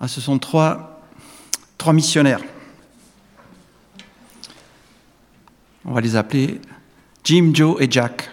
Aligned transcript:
Ah, 0.00 0.06
ce 0.06 0.20
sont 0.20 0.38
trois, 0.38 1.00
missionnaires. 1.92 2.40
On 5.84 5.92
va 5.92 6.00
les 6.00 6.14
appeler 6.14 6.60
Jim, 7.24 7.50
Joe 7.52 7.80
et 7.80 7.90
Jack. 7.90 8.30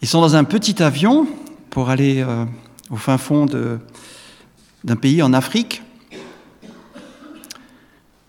Ils 0.00 0.06
sont 0.06 0.20
dans 0.20 0.36
un 0.36 0.44
petit 0.44 0.80
avion 0.80 1.26
pour 1.70 1.90
aller 1.90 2.22
euh, 2.22 2.44
au 2.90 2.96
fin 2.96 3.18
fond 3.18 3.46
d'un 3.46 4.96
pays 4.96 5.20
en 5.20 5.32
Afrique. 5.32 5.82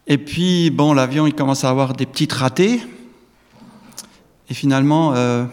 Et 0.08 0.18
puis, 0.18 0.72
bon, 0.72 0.94
l'avion, 0.94 1.28
il 1.28 1.36
commence 1.36 1.64
à 1.64 1.70
avoir 1.70 1.94
des 1.94 2.08
petites 2.08 2.34
ratées. 2.34 2.82
Et 4.50 4.56
finalement, 4.56 5.14
euh, 5.14 5.46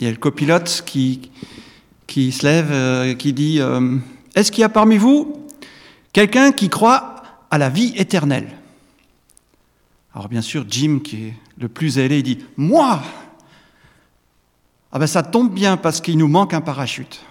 il 0.00 0.06
y 0.06 0.08
a 0.08 0.10
le 0.10 0.16
copilote 0.16 0.82
qui, 0.86 1.30
qui 2.12 2.30
se 2.30 2.44
lève, 2.44 2.70
euh, 2.70 3.14
qui 3.14 3.32
dit 3.32 3.58
euh, 3.58 3.96
Est-ce 4.34 4.52
qu'il 4.52 4.60
y 4.60 4.64
a 4.64 4.68
parmi 4.68 4.98
vous 4.98 5.48
quelqu'un 6.12 6.52
qui 6.52 6.68
croit 6.68 7.22
à 7.50 7.56
la 7.56 7.70
vie 7.70 7.94
éternelle? 7.96 8.50
Alors, 10.14 10.28
bien 10.28 10.42
sûr, 10.42 10.66
Jim, 10.68 11.00
qui 11.02 11.28
est 11.28 11.34
le 11.56 11.68
plus 11.68 11.98
ailé, 11.98 12.22
dit 12.22 12.44
Moi 12.58 13.02
Ah 14.92 14.98
ben, 14.98 15.06
ça 15.06 15.22
tombe 15.22 15.54
bien 15.54 15.78
parce 15.78 16.02
qu'il 16.02 16.18
nous 16.18 16.28
manque 16.28 16.52
un 16.52 16.60
parachute. 16.60 17.24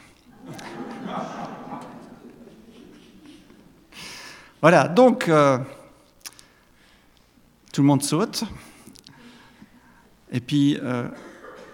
voilà, 4.62 4.88
donc. 4.88 5.30
Tout 7.72 7.82
le 7.82 7.88
monde 7.88 8.04
saute. 8.04 8.44
Et 10.34 10.41
puis, 10.41 10.77
euh, 10.82 11.08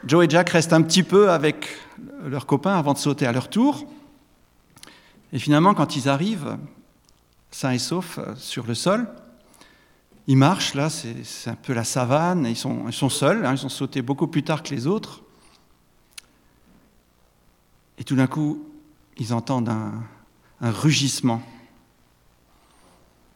Joe 0.06 0.26
et 0.26 0.30
Jack 0.30 0.50
restent 0.52 0.74
un 0.74 0.82
petit 0.82 1.04
peu 1.04 1.32
avec 1.32 1.68
leurs 2.24 2.46
copains 2.46 2.78
avant 2.78 2.94
de 2.94 2.98
sauter 2.98 3.26
à 3.26 3.32
leur 3.32 3.50
tour. 3.50 3.86
Et 5.34 5.40
finalement, 5.40 5.73
quand 5.73 5.96
ils 5.96 6.08
arrivent, 6.08 6.58
sains 7.52 7.72
et 7.72 7.80
saufs, 7.80 8.20
euh, 8.20 8.36
sur 8.36 8.66
le 8.67 8.73
sol, 8.73 9.08
ils 10.28 10.38
marchent, 10.38 10.73
là, 10.73 10.89
c'est 10.89 11.50
un 11.50 11.56
peu 11.56 11.73
la 11.73 11.84
savane, 11.84 12.45
ils 12.45 12.56
sont, 12.56 12.89
ils 12.89 13.12
seuls, 13.12 13.45
hein, 13.45 13.54
ils 13.56 13.66
ont 13.66 13.70
sauté 13.70 14.02
beaucoup 14.02 14.28
plus 14.28 14.44
tard 14.44 14.62
que 14.62 14.73
les 14.76 14.86
autres. 14.86 15.22
Et 17.98 18.04
tout 18.04 18.16
d'un 18.16 18.28
coup, 18.28 18.61
ils 19.17 19.34
entendent 19.34 19.70
un, 19.70 19.94
un 20.61 20.72
rugissement. 20.72 21.42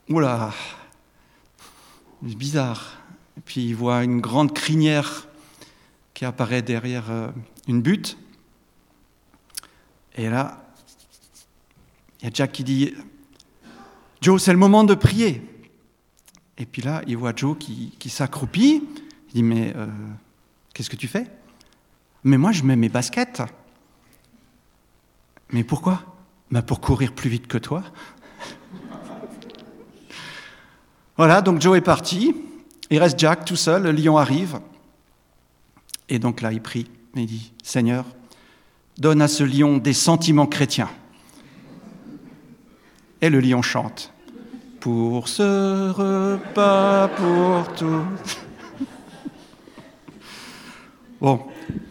Oula, 0.09 0.51
c'est 2.27 2.35
bizarre. 2.35 2.97
Et 3.37 3.41
puis 3.41 3.65
il 3.65 3.75
voit 3.75 4.03
une 4.03 4.19
grande 4.19 4.53
crinière 4.53 5.27
qui 6.21 6.25
apparaît 6.25 6.61
derrière 6.61 7.09
euh, 7.09 7.29
une 7.67 7.81
butte. 7.81 8.15
Et 10.13 10.29
là, 10.29 10.71
il 12.19 12.25
y 12.25 12.27
a 12.27 12.31
Jack 12.31 12.51
qui 12.51 12.63
dit 12.63 12.93
Joe, 14.21 14.39
c'est 14.39 14.51
le 14.51 14.59
moment 14.59 14.83
de 14.83 14.93
prier. 14.93 15.41
Et 16.59 16.67
puis 16.67 16.83
là, 16.83 17.01
il 17.07 17.17
voit 17.17 17.33
Joe 17.35 17.57
qui, 17.57 18.09
s'accroupit. 18.09 18.83
Il 19.29 19.33
dit 19.33 19.41
Mais 19.41 19.73
euh, 19.75 19.87
qu'est-ce 20.75 20.91
que 20.91 20.95
tu 20.95 21.07
fais? 21.07 21.25
Mais 22.23 22.37
moi, 22.37 22.51
je 22.51 22.61
mets 22.61 22.75
mes 22.75 22.89
baskets. 22.89 23.41
Mais 25.49 25.63
pourquoi? 25.63 26.03
Ben, 26.51 26.61
Pour 26.61 26.81
courir 26.81 27.13
plus 27.13 27.31
vite 27.31 27.47
que 27.47 27.57
toi. 27.57 27.83
Voilà, 31.17 31.41
donc 31.41 31.61
Joe 31.61 31.79
est 31.79 31.81
parti. 31.81 32.35
Il 32.91 32.99
reste 32.99 33.17
Jack 33.17 33.43
tout 33.43 33.55
seul. 33.55 33.81
Le 33.81 33.91
lion 33.91 34.17
arrive. 34.17 34.59
Et 36.11 36.19
donc 36.19 36.41
là, 36.41 36.51
il 36.51 36.61
prie. 36.61 36.87
Il 37.15 37.25
dit 37.25 37.53
Seigneur, 37.63 38.05
donne 38.97 39.21
à 39.21 39.29
ce 39.29 39.45
lion 39.45 39.77
des 39.77 39.93
sentiments 39.93 40.45
chrétiens. 40.45 40.89
Et 43.21 43.29
le 43.29 43.39
lion 43.39 43.61
chante 43.61 44.13
Pour 44.81 45.29
ce 45.29 45.89
repas, 45.89 47.07
pour 47.07 47.73
tout. 47.75 48.03
Bon, 51.21 51.39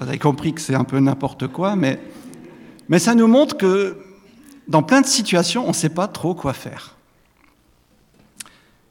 vous 0.01 0.09
avez 0.09 0.19
compris 0.19 0.53
que 0.53 0.61
c'est 0.61 0.75
un 0.75 0.83
peu 0.83 0.99
n'importe 0.99 1.47
quoi, 1.47 1.77
mais, 1.77 2.01
mais 2.89 2.99
ça 2.99 3.15
nous 3.15 3.29
montre 3.29 3.57
que 3.57 3.97
dans 4.67 4.83
plein 4.83 5.01
de 5.01 5.07
situations, 5.07 5.65
on 5.65 5.69
ne 5.69 5.73
sait 5.73 5.89
pas 5.89 6.09
trop 6.09 6.35
quoi 6.35 6.53
faire. 6.53 6.97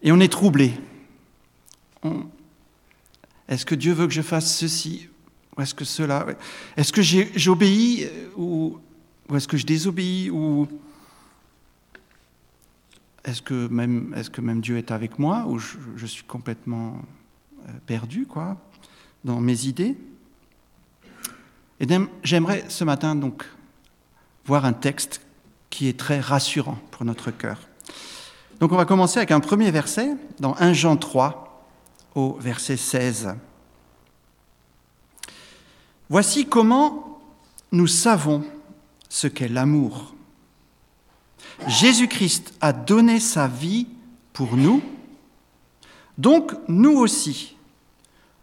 Et 0.01 0.13
on 0.13 0.19
est 0.21 0.31
troublé. 0.31 0.73
Est-ce 3.49 3.65
que 3.65 3.75
Dieu 3.75 3.91
veut 3.91 4.07
que 4.07 4.13
je 4.13 4.21
fasse 4.21 4.55
ceci? 4.55 5.09
Est-ce 5.59 5.73
que 5.73 5.85
cela 5.85 6.25
Est-ce 6.77 6.93
que 6.93 7.01
j'obéis 7.01 8.07
ou, 8.37 8.79
est-ce 9.33 9.47
que 9.47 9.57
je 9.57 9.65
désobéis 9.65 10.29
ou 10.29 10.67
est-ce 13.25 13.41
que 13.41 13.67
même 13.67 14.13
est-ce 14.17 14.29
que 14.29 14.41
même 14.41 14.61
Dieu 14.61 14.77
est 14.77 14.91
avec 14.91 15.19
moi 15.19 15.45
ou 15.47 15.59
je, 15.59 16.05
suis 16.05 16.23
complètement 16.23 17.01
euh, 17.67 17.71
perdu 17.85 18.25
quoi 18.25 18.57
dans 19.23 19.39
mes 19.39 19.65
idées? 19.65 19.97
Et 21.79 21.87
j'aimerais 22.23 22.65
ce 22.69 22.83
matin 22.83 23.15
donc 23.15 23.45
voir 24.45 24.65
un 24.65 24.73
texte 24.73 25.21
qui 25.69 25.87
est 25.87 25.97
très 25.97 26.19
rassurant 26.19 26.77
pour 26.91 27.05
notre 27.05 27.31
cœur. 27.31 27.59
Donc 28.59 28.71
on 28.71 28.75
va 28.75 28.85
commencer 28.85 29.17
avec 29.17 29.31
un 29.31 29.39
premier 29.39 29.71
verset 29.71 30.15
dans 30.39 30.55
1 30.59 30.73
Jean 30.73 30.97
3 30.97 31.67
au 32.15 32.33
verset 32.39 32.75
16. 32.75 33.35
Voici 36.09 36.47
comment 36.47 37.21
nous 37.71 37.87
savons 37.87 38.43
ce 39.09 39.27
qu'est 39.27 39.47
l'amour. 39.47 40.15
Jésus-Christ 41.67 42.53
a 42.61 42.73
donné 42.73 43.19
sa 43.19 43.47
vie 43.47 43.87
pour 44.33 44.55
nous, 44.55 44.81
donc 46.17 46.53
nous 46.67 46.97
aussi, 46.97 47.55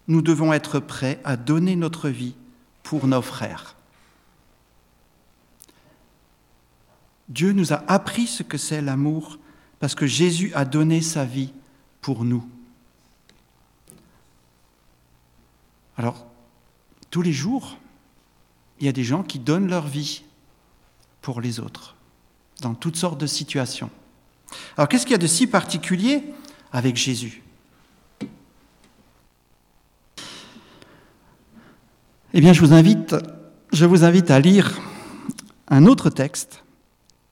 nous 0.06 0.22
devons 0.22 0.52
être 0.52 0.78
prêts 0.78 1.20
à 1.24 1.36
donner 1.36 1.76
notre 1.76 2.08
vie 2.08 2.34
pour 2.82 3.06
nos 3.06 3.22
frères. 3.22 3.74
Dieu 7.28 7.52
nous 7.52 7.72
a 7.72 7.82
appris 7.88 8.26
ce 8.26 8.44
que 8.44 8.58
c'est 8.58 8.80
l'amour 8.80 9.38
parce 9.80 9.94
que 9.94 10.06
Jésus 10.06 10.52
a 10.54 10.64
donné 10.64 11.00
sa 11.00 11.24
vie 11.24 11.52
pour 12.00 12.24
nous. 12.24 12.48
Alors, 15.96 16.25
tous 17.10 17.22
les 17.22 17.32
jours, 17.32 17.78
il 18.80 18.86
y 18.86 18.88
a 18.88 18.92
des 18.92 19.04
gens 19.04 19.22
qui 19.22 19.38
donnent 19.38 19.68
leur 19.68 19.86
vie 19.86 20.24
pour 21.22 21.40
les 21.40 21.60
autres, 21.60 21.96
dans 22.60 22.74
toutes 22.74 22.96
sortes 22.96 23.20
de 23.20 23.26
situations. 23.26 23.90
Alors, 24.76 24.88
qu'est-ce 24.88 25.04
qu'il 25.04 25.12
y 25.12 25.16
a 25.16 25.18
de 25.18 25.26
si 25.26 25.46
particulier 25.46 26.22
avec 26.72 26.96
Jésus? 26.96 27.42
Eh 32.34 32.40
bien, 32.40 32.52
je 32.52 32.60
vous 32.60 32.74
invite, 32.74 33.16
je 33.72 33.86
vous 33.86 34.04
invite 34.04 34.30
à 34.30 34.38
lire 34.40 34.78
un 35.68 35.86
autre 35.86 36.10
texte 36.10 36.64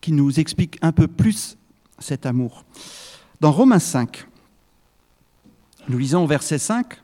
qui 0.01 0.13
nous 0.13 0.41
explique 0.41 0.79
un 0.83 0.93
peu 0.93 1.07
plus 1.07 1.57
cet 1.99 2.27
amour. 2.27 2.65
Dans 3.41 3.53
Romains 3.53 3.79
5, 3.79 4.27
nous 5.89 5.99
lisons 5.99 6.25
au 6.25 6.27
verset 6.27 6.59
5, 6.59 7.03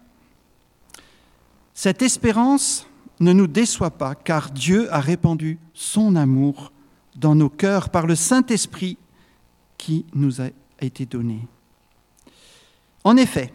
Cette 1.82 2.02
espérance 2.02 2.86
ne 3.20 3.32
nous 3.32 3.46
déçoit 3.46 3.92
pas, 3.92 4.14
car 4.14 4.50
Dieu 4.50 4.92
a 4.92 5.00
répandu 5.00 5.58
son 5.72 6.14
amour 6.14 6.72
dans 7.16 7.34
nos 7.34 7.48
cœurs 7.48 7.88
par 7.88 8.06
le 8.06 8.16
Saint-Esprit 8.16 8.98
qui 9.78 10.04
nous 10.12 10.42
a 10.42 10.48
été 10.82 11.06
donné. 11.06 11.40
En 13.02 13.16
effet, 13.16 13.54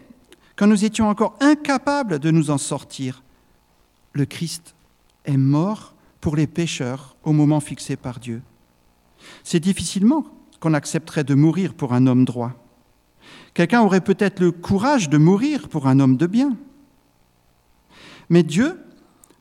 quand 0.56 0.66
nous 0.66 0.84
étions 0.84 1.08
encore 1.08 1.36
incapables 1.38 2.18
de 2.18 2.32
nous 2.32 2.50
en 2.50 2.58
sortir, 2.58 3.22
le 4.12 4.26
Christ 4.26 4.74
est 5.24 5.36
mort 5.36 5.94
pour 6.20 6.34
les 6.34 6.48
pécheurs 6.48 7.14
au 7.22 7.32
moment 7.32 7.60
fixé 7.60 7.94
par 7.94 8.18
Dieu. 8.18 8.42
C'est 9.44 9.60
difficilement 9.60 10.26
qu'on 10.58 10.74
accepterait 10.74 11.22
de 11.22 11.36
mourir 11.36 11.74
pour 11.74 11.92
un 11.92 12.08
homme 12.08 12.24
droit. 12.24 12.54
Quelqu'un 13.54 13.82
aurait 13.82 14.00
peut-être 14.00 14.40
le 14.40 14.50
courage 14.50 15.08
de 15.10 15.16
mourir 15.16 15.68
pour 15.68 15.86
un 15.86 16.00
homme 16.00 16.16
de 16.16 16.26
bien. 16.26 16.56
Mais 18.28 18.42
Dieu 18.42 18.80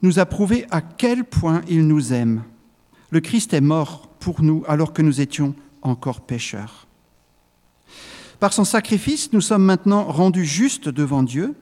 nous 0.02 0.20
a 0.20 0.26
prouvé 0.26 0.66
à 0.72 0.82
quel 0.82 1.24
point 1.26 1.62
il 1.68 1.88
nous 1.88 2.14
aime. 2.14 2.44
Le 3.10 3.20
Christ 3.20 3.54
est 3.54 3.62
mort 3.62 4.08
pour 4.20 4.42
nous 4.42 4.64
alors 4.68 4.94
que 4.94 5.02
nous 5.02 5.22
étions 5.22 5.56
encore 5.82 6.22
pécheurs. 6.22 6.88
Par 8.40 8.54
son 8.54 8.66
sacrifice, 8.66 9.32
nous 9.34 9.42
sommes 9.42 9.64
maintenant 9.64 10.04
rendus 10.04 10.46
justes 10.46 10.90
devant 10.90 11.24
Dieu. 11.24 11.56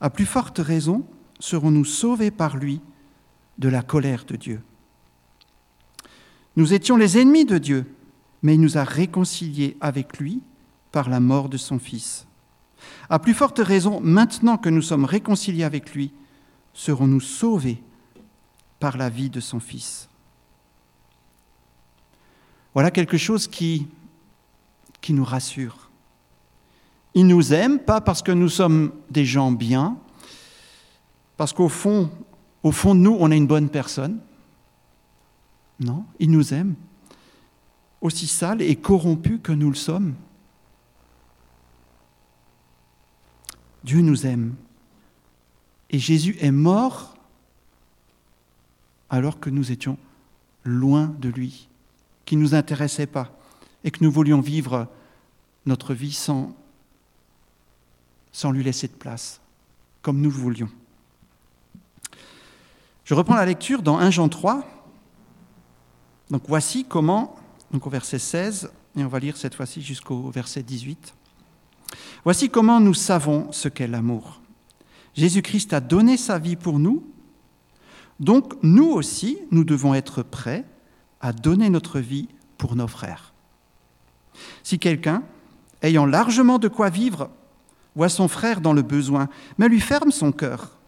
À 0.00 0.10
plus 0.10 0.26
forte 0.26 0.58
raison, 0.58 1.06
serons-nous 1.40 1.84
sauvés 1.84 2.30
par 2.30 2.56
lui 2.56 2.80
de 3.58 3.68
la 3.68 3.82
colère 3.82 4.24
de 4.24 4.36
Dieu. 4.36 4.60
Nous 6.56 6.72
étions 6.72 6.96
les 6.96 7.18
ennemis 7.18 7.44
de 7.44 7.58
Dieu, 7.58 7.86
mais 8.42 8.54
il 8.54 8.60
nous 8.60 8.78
a 8.78 8.84
réconciliés 8.84 9.76
avec 9.80 10.18
lui 10.18 10.42
par 10.92 11.08
la 11.08 11.18
mort 11.18 11.48
de 11.48 11.56
son 11.56 11.78
Fils. 11.78 12.26
À 13.08 13.18
plus 13.18 13.34
forte 13.34 13.58
raison, 13.58 14.00
maintenant 14.00 14.56
que 14.56 14.68
nous 14.68 14.82
sommes 14.82 15.04
réconciliés 15.04 15.64
avec 15.64 15.94
lui, 15.94 16.12
serons-nous 16.72 17.20
sauvés 17.20 17.82
par 18.80 18.96
la 18.96 19.08
vie 19.08 19.30
de 19.30 19.40
son 19.40 19.60
Fils. 19.60 20.08
Voilà 22.74 22.90
quelque 22.90 23.16
chose 23.16 23.46
qui, 23.46 23.86
nous 25.10 25.24
rassure. 25.24 25.90
Il 27.14 27.26
nous 27.26 27.52
aime, 27.52 27.78
pas 27.78 28.00
parce 28.00 28.22
que 28.22 28.32
nous 28.32 28.48
sommes 28.48 28.92
des 29.10 29.24
gens 29.24 29.52
bien, 29.52 29.96
parce 31.36 31.52
qu'au 31.52 31.68
fond, 31.68 32.10
au 32.62 32.72
fond 32.72 32.94
de 32.94 33.00
nous, 33.00 33.16
on 33.20 33.30
est 33.30 33.36
une 33.36 33.46
bonne 33.46 33.68
personne. 33.68 34.18
Non, 35.78 36.04
il 36.18 36.30
nous 36.30 36.54
aime, 36.54 36.74
aussi 38.00 38.26
sale 38.26 38.62
et 38.62 38.76
corrompu 38.76 39.38
que 39.38 39.52
nous 39.52 39.68
le 39.68 39.76
sommes. 39.76 40.14
Dieu 43.84 44.00
nous 44.00 44.26
aime. 44.26 44.54
Et 45.90 45.98
Jésus 45.98 46.36
est 46.40 46.50
mort 46.50 47.14
alors 49.10 49.38
que 49.38 49.50
nous 49.50 49.70
étions 49.70 49.98
loin 50.64 51.14
de 51.18 51.28
lui, 51.28 51.68
qui 52.24 52.36
ne 52.36 52.42
nous 52.42 52.54
intéressait 52.54 53.06
pas, 53.06 53.30
et 53.84 53.90
que 53.90 54.02
nous 54.02 54.10
voulions 54.10 54.40
vivre 54.40 54.88
notre 55.66 55.94
vie 55.94 56.12
sans, 56.12 56.56
lui 58.50 58.64
laisser 58.64 58.88
de 58.88 58.94
place, 58.94 59.40
comme 60.02 60.20
nous 60.20 60.30
le 60.30 60.36
voulions. 60.36 60.70
Je 63.04 63.12
reprends 63.12 63.34
la 63.36 63.44
lecture 63.44 63.82
dans 63.82 63.98
1 63.98 64.10
Jean 64.10 64.30
3. 64.30 64.66
Donc 66.30 66.42
voici 66.48 66.86
comment, 66.86 67.36
donc 67.70 67.86
au 67.86 67.90
verset 67.90 68.18
16, 68.18 68.72
et 68.96 69.04
on 69.04 69.08
va 69.08 69.18
lire 69.18 69.36
cette 69.36 69.54
fois-ci 69.54 69.82
jusqu'au 69.82 70.30
verset 70.30 70.62
18. 70.62 71.14
Voici 72.24 72.50
comment 72.50 72.80
nous 72.80 72.94
savons 72.94 73.50
ce 73.52 73.68
qu'est 73.68 73.86
l'amour. 73.86 74.40
Jésus-Christ 75.14 75.72
a 75.72 75.80
donné 75.80 76.16
sa 76.16 76.38
vie 76.38 76.56
pour 76.56 76.78
nous, 76.78 77.04
donc 78.20 78.54
nous 78.62 78.90
aussi, 78.90 79.38
nous 79.50 79.64
devons 79.64 79.94
être 79.94 80.22
prêts 80.22 80.64
à 81.20 81.32
donner 81.32 81.70
notre 81.70 82.00
vie 82.00 82.28
pour 82.58 82.76
nos 82.76 82.86
frères. 82.86 83.32
Si 84.62 84.78
quelqu'un, 84.78 85.22
ayant 85.82 86.06
largement 86.06 86.58
de 86.58 86.68
quoi 86.68 86.90
vivre, 86.90 87.30
voit 87.94 88.08
son 88.08 88.28
frère 88.28 88.60
dans 88.60 88.72
le 88.72 88.82
besoin, 88.82 89.28
mais 89.58 89.68
lui 89.68 89.80
ferme 89.80 90.10
son 90.10 90.32
cœur, 90.32 90.78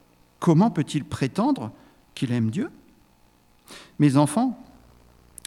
comment 0.40 0.70
peut-il 0.70 1.04
prétendre 1.04 1.70
qu'il 2.14 2.32
aime 2.32 2.50
Dieu? 2.50 2.70
Mes 3.98 4.16
enfants, 4.16 4.58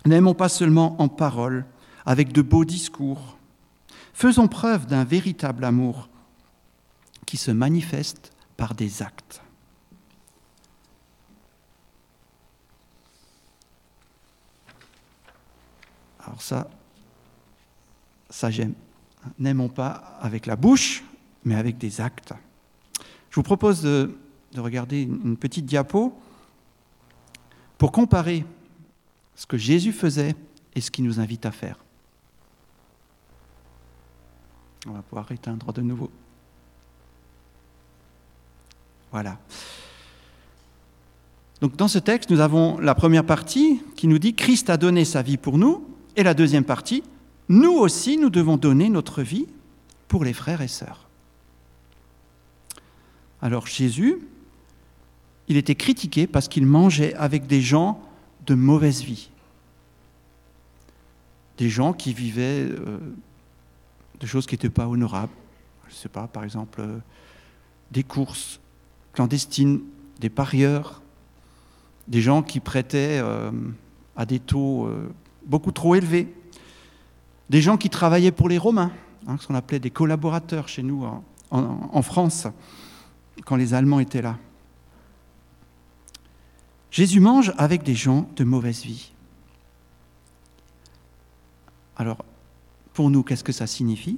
n'aimons 0.06 0.34
pas 0.34 0.50
seulement 0.50 1.02
en 1.02 1.08
parole, 1.08 1.66
avec 2.06 2.32
de 2.32 2.42
beaux 2.42 2.66
discours. 2.66 3.38
Faisons 4.20 4.50
preuve 4.50 4.86
d'un 4.86 5.06
véritable 5.06 5.64
amour 5.64 6.10
qui 7.26 7.38
se 7.38 7.52
manifeste 7.52 8.34
par 8.58 8.76
des 8.76 9.02
actes. 9.02 9.42
Alors 16.20 16.42
ça, 16.42 16.70
ça 18.30 18.52
j'aime. 18.52 18.74
N'aimons 19.38 19.70
pas 19.70 20.18
avec 20.20 20.48
la 20.48 20.58
bouche, 20.58 21.02
mais 21.46 21.56
avec 21.56 21.78
des 21.78 22.02
actes. 22.02 22.34
Je 23.30 23.36
vous 23.36 23.44
propose 23.44 23.82
de, 23.82 24.18
regarder 24.58 25.04
une 25.04 25.38
petite 25.38 25.66
diapo 25.66 26.14
pour 27.78 27.94
comparer 27.94 28.46
ce 29.34 29.46
que 29.46 29.58
Jésus 29.58 29.94
faisait 29.94 30.36
et 30.76 30.82
ce 30.82 30.92
qu'il 30.92 31.06
nous 31.06 31.22
invite 31.22 31.46
à 31.46 31.52
faire. 31.52 31.78
On 34.88 34.92
va 34.92 35.02
pouvoir 35.02 35.32
éteindre 35.32 35.74
de 35.74 35.82
nouveau. 35.82 36.10
Voilà. 39.12 39.38
Donc 41.62 41.76
dans 41.76 41.88
ce 41.88 42.00
texte, 42.00 42.30
nous 42.30 42.40
avons 42.40 42.80
la 42.80 42.96
première 42.96 43.26
partie 43.26 43.82
qui 43.96 44.08
nous 44.08 44.20
dit 44.20 44.34
Christ 44.34 44.70
a 44.70 44.78
donné 44.78 45.04
sa 45.04 45.22
vie 45.22 45.38
pour 45.38 45.58
nous, 45.58 45.86
et 46.16 46.24
la 46.24 46.34
deuxième 46.34 46.64
partie, 46.64 47.04
nous 47.50 47.74
aussi, 47.74 48.18
nous 48.18 48.30
devons 48.30 48.58
donner 48.58 48.90
notre 48.90 49.22
vie 49.22 49.48
pour 50.08 50.24
les 50.24 50.34
frères 50.34 50.62
et 50.62 50.68
sœurs. 50.68 51.08
Alors 53.42 53.68
Jésus, 53.68 54.20
il 55.48 55.58
était 55.58 55.76
critiqué 55.76 56.28
parce 56.28 56.48
qu'il 56.48 56.66
mangeait 56.66 57.14
avec 57.16 57.48
des 57.48 57.62
gens 57.62 58.02
de 58.46 58.54
mauvaise 58.54 59.02
vie, 59.02 59.30
des 61.58 61.70
gens 61.70 61.94
qui 61.94 62.14
vivaient 62.14 62.68
euh, 62.70 63.00
de 64.20 64.26
choses 64.26 64.46
qui 64.46 64.56
n'étaient 64.56 64.70
pas 64.70 64.88
honorables. 64.88 65.34
Je 65.88 65.94
ne 65.94 65.98
sais 65.98 66.10
pas, 66.10 66.28
par 66.28 66.44
exemple, 66.44 66.82
euh, 66.82 67.00
des 67.92 68.04
courses 68.04 68.60
clandestines, 69.14 69.82
des 70.20 70.30
parieurs, 70.30 71.02
des 72.08 72.22
gens 72.22 72.44
qui 72.44 72.60
prêtaient 72.60 73.20
euh, 73.22 73.52
à 74.16 74.26
des 74.26 74.40
taux 74.40 74.90
beaucoup 75.46 75.72
trop 75.72 75.96
élevés, 75.96 76.34
des 77.50 77.62
gens 77.62 77.78
qui 77.78 77.90
travaillaient 77.90 78.32
pour 78.32 78.50
les 78.50 78.58
Romains, 78.58 78.92
hein, 79.28 79.38
ce 79.40 79.48
qu'on 79.48 79.56
appelait 79.56 79.80
des 79.80 79.90
collaborateurs 79.90 80.68
chez 80.68 80.84
nous 80.84 81.06
en 81.52 82.02
France, 82.02 82.48
quand 83.46 83.56
les 83.56 83.74
Allemands 83.74 84.00
étaient 84.00 84.22
là. 84.22 84.38
Jésus 86.92 87.20
mange 87.20 87.54
avec 87.58 87.84
des 87.84 87.96
gens 87.96 88.28
de 88.36 88.44
mauvaise 88.44 88.84
vie. 88.84 89.12
Alors, 91.98 92.26
pour 93.00 93.10
nous, 93.10 93.24
qu'est-ce 93.24 93.46
que 93.46 93.54
ça 93.54 93.66
signifie? 93.66 94.18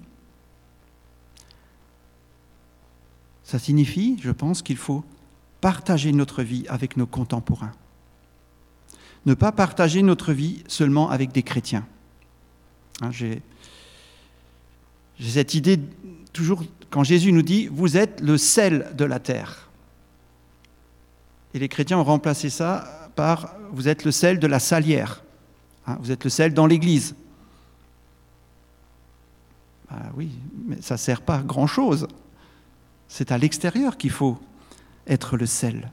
Ça 3.43 3.59
signifie, 3.59 4.17
je 4.23 4.31
pense, 4.31 4.63
qu'il 4.63 4.77
faut 4.77 5.03
partager 5.61 6.11
notre 6.11 6.41
vie 6.41 6.65
avec 6.67 6.97
nos 6.97 7.05
contemporains. 7.05 7.73
Ne 9.27 9.35
pas 9.35 9.51
partager 9.51 10.01
notre 10.01 10.33
vie 10.33 10.63
seulement 10.67 11.11
avec 11.11 11.31
des 11.31 11.43
chrétiens. 11.43 11.85
Hein, 13.01 13.11
j'ai 13.11 13.43
cette 15.21 15.53
idée 15.53 15.79
toujours 16.33 16.63
quand 16.89 17.03
Jésus 17.03 17.31
nous 17.33 17.43
dit, 17.43 17.67
vous 17.67 17.97
êtes 17.97 18.19
le 18.19 18.35
sel 18.35 18.95
de 18.97 19.05
la 19.05 19.19
terre. 19.19 19.69
Et 21.53 21.59
les 21.59 21.69
chrétiens 21.69 21.99
ont 21.99 22.03
remplacé 22.03 22.49
ça 22.49 23.11
par, 23.15 23.53
vous 23.73 23.87
êtes 23.87 24.05
le 24.05 24.11
sel 24.11 24.39
de 24.39 24.47
la 24.47 24.57
salière. 24.57 25.23
Hein, 25.85 25.99
vous 26.01 26.11
êtes 26.11 26.23
le 26.23 26.31
sel 26.31 26.55
dans 26.55 26.65
l'Église. 26.65 27.13
Bah 29.91 30.11
oui, 30.15 30.29
mais 30.67 30.81
ça 30.81 30.95
ne 30.95 30.99
sert 30.99 31.21
pas 31.21 31.39
grand-chose. 31.39 32.07
C'est 33.07 33.31
à 33.31 33.37
l'extérieur 33.37 33.97
qu'il 33.97 34.11
faut 34.11 34.39
être 35.05 35.35
le 35.35 35.45
sel. 35.45 35.91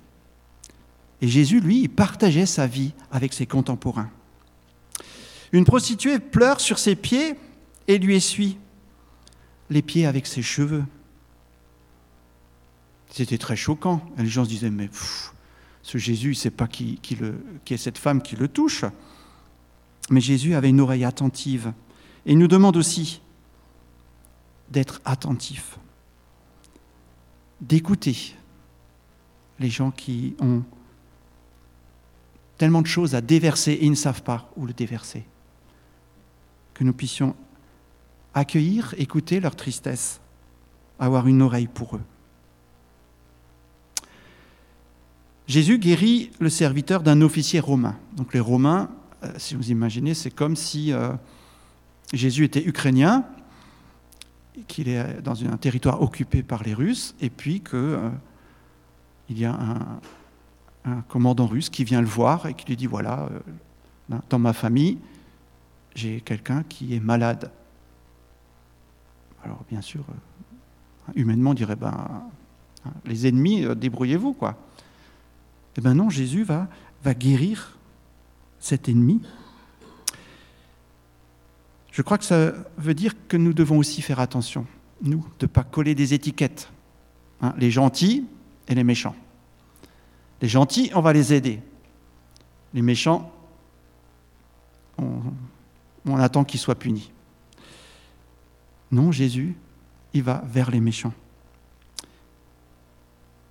Et 1.21 1.27
Jésus, 1.27 1.61
lui, 1.61 1.89
partageait 1.89 2.47
sa 2.47 2.69
vie 2.69 2.93
avec 3.11 3.33
ses 3.33 3.47
contemporains. 3.47 4.11
Une 5.51 5.65
prostituée 5.65 6.21
pleure 6.21 6.61
sur 6.61 6.79
ses 6.79 6.95
pieds 6.95 7.35
et 7.89 7.99
lui 7.99 8.15
essuie 8.15 8.59
les 9.69 9.83
pieds 9.83 10.07
avec 10.07 10.27
ses 10.27 10.43
cheveux. 10.43 10.85
C'était 13.11 13.39
très 13.39 13.57
choquant. 13.57 14.01
Les 14.17 14.27
gens 14.27 14.45
se 14.45 14.51
disaient, 14.51 14.71
mais 14.71 14.91
ce 15.83 15.99
Jésus, 15.99 16.29
il 16.29 16.31
ne 16.31 16.35
sait 16.37 16.51
pas 16.51 16.69
qui, 16.69 17.01
qui 17.01 17.17
est 17.75 17.77
cette 17.77 17.99
femme 17.99 18.23
qui 18.23 18.37
le 18.37 18.47
touche. 18.47 18.85
Mais 20.11 20.21
Jésus 20.21 20.55
avait 20.55 20.69
une 20.69 20.81
oreille 20.81 21.05
attentive. 21.05 21.73
Et 22.27 22.33
il 22.33 22.39
nous 22.39 22.47
demande 22.47 22.77
aussi 22.77 23.23
d'être 24.71 25.01
attentif, 25.05 25.79
d'écouter 27.61 28.35
les 29.59 29.71
gens 29.71 29.91
qui 29.91 30.35
ont 30.41 30.63
tellement 32.59 32.83
de 32.83 32.87
choses 32.87 33.15
à 33.15 33.21
déverser 33.21 33.73
et 33.73 33.85
ils 33.85 33.91
ne 33.91 33.97
savent 33.97 34.23
pas 34.23 34.51
où 34.57 34.67
le 34.67 34.73
déverser. 34.73 35.25
Que 36.75 36.85
nous 36.85 36.93
puissions 36.93 37.35
accueillir, 38.35 38.95
écouter 38.99 39.41
leur 39.41 39.57
tristesse, 39.57 40.21
avoir 40.99 41.27
une 41.27 41.43
oreille 41.43 41.69
pour 41.69 41.97
eux. 41.97 42.03
Jésus 45.47 45.79
guérit 45.79 46.31
le 46.41 46.51
serviteur 46.51 47.03
d'un 47.03 47.23
officier 47.23 47.59
romain. 47.59 47.97
Donc 48.17 48.35
les 48.35 48.41
Romains, 48.41 48.91
euh, 49.23 49.33
si 49.39 49.55
vous 49.55 49.71
imaginez, 49.71 50.13
c'est 50.13 50.31
comme 50.31 50.57
si 50.57 50.93
euh, 50.93 51.13
Jésus 52.13 52.45
était 52.45 52.63
ukrainien, 52.63 53.25
qu'il 54.67 54.89
est 54.89 55.21
dans 55.23 55.45
un 55.45 55.57
territoire 55.57 56.03
occupé 56.03 56.43
par 56.43 56.63
les 56.63 56.75
Russes, 56.75 57.15
et 57.21 57.31
puis 57.31 57.61
qu'il 57.61 57.79
euh, 57.79 58.11
y 59.31 59.45
a 59.45 59.55
un, 60.85 61.03
commandant 61.09 61.47
russe 61.47 61.69
qui 61.69 61.85
vient 61.85 62.01
le 62.01 62.07
voir 62.07 62.47
et 62.47 62.55
qui 62.55 62.67
lui 62.67 62.77
dit, 62.77 62.87
voilà, 62.87 63.29
dans 64.31 64.39
ma 64.39 64.55
famille, 64.55 64.97
j'ai 65.95 66.23
quelqu'un 66.23 66.63
qui 66.63 66.95
est 66.95 67.01
malade. 67.01 67.51
Alors 69.45 69.63
bien 69.69 69.83
sûr, 69.83 70.03
humainement, 71.15 71.51
on 71.51 71.55
dirait, 71.55 71.77
ben, 71.77 72.23
les 73.05 73.27
ennemis, 73.27 73.67
débrouillez-vous, 73.77 74.33
quoi. 74.33 74.57
Eh 75.77 75.81
bien 75.81 75.95
non, 75.95 76.11
Jésus 76.11 76.43
va, 76.43 76.69
va 77.05 77.15
guérir 77.15 77.79
cet 78.59 78.89
ennemi. 78.89 79.21
Je 81.99 82.03
crois 82.05 82.17
que 82.17 82.25
ça 82.25 82.53
veut 82.77 82.95
dire 82.95 83.13
que 83.27 83.37
nous 83.37 83.53
devons 83.53 83.77
aussi 83.77 84.03
faire 84.03 84.21
attention, 84.21 84.69
nous, 85.03 85.27
de 85.41 85.47
ne 85.47 85.49
pas 85.49 85.65
coller 85.65 85.97
des 85.97 86.15
étiquettes. 86.15 86.71
Hein, 87.43 87.53
les 87.59 87.73
gentils 87.73 88.25
et 88.69 88.77
les 88.77 88.85
méchants. 88.85 89.17
Les 90.41 90.47
gentils, 90.47 90.93
on 90.95 91.01
va 91.01 91.13
les 91.13 91.35
aider. 91.35 91.59
Les 92.73 92.83
méchants, 92.83 93.33
on, 94.97 96.17
attend 96.19 96.45
qu'il 96.45 96.61
soit 96.61 96.77
puni. 96.77 97.11
Non, 98.93 99.11
Jésus, 99.11 99.57
il 100.15 100.23
va 100.23 100.45
vers 100.47 100.71
les 100.71 100.81
méchants. 100.81 101.15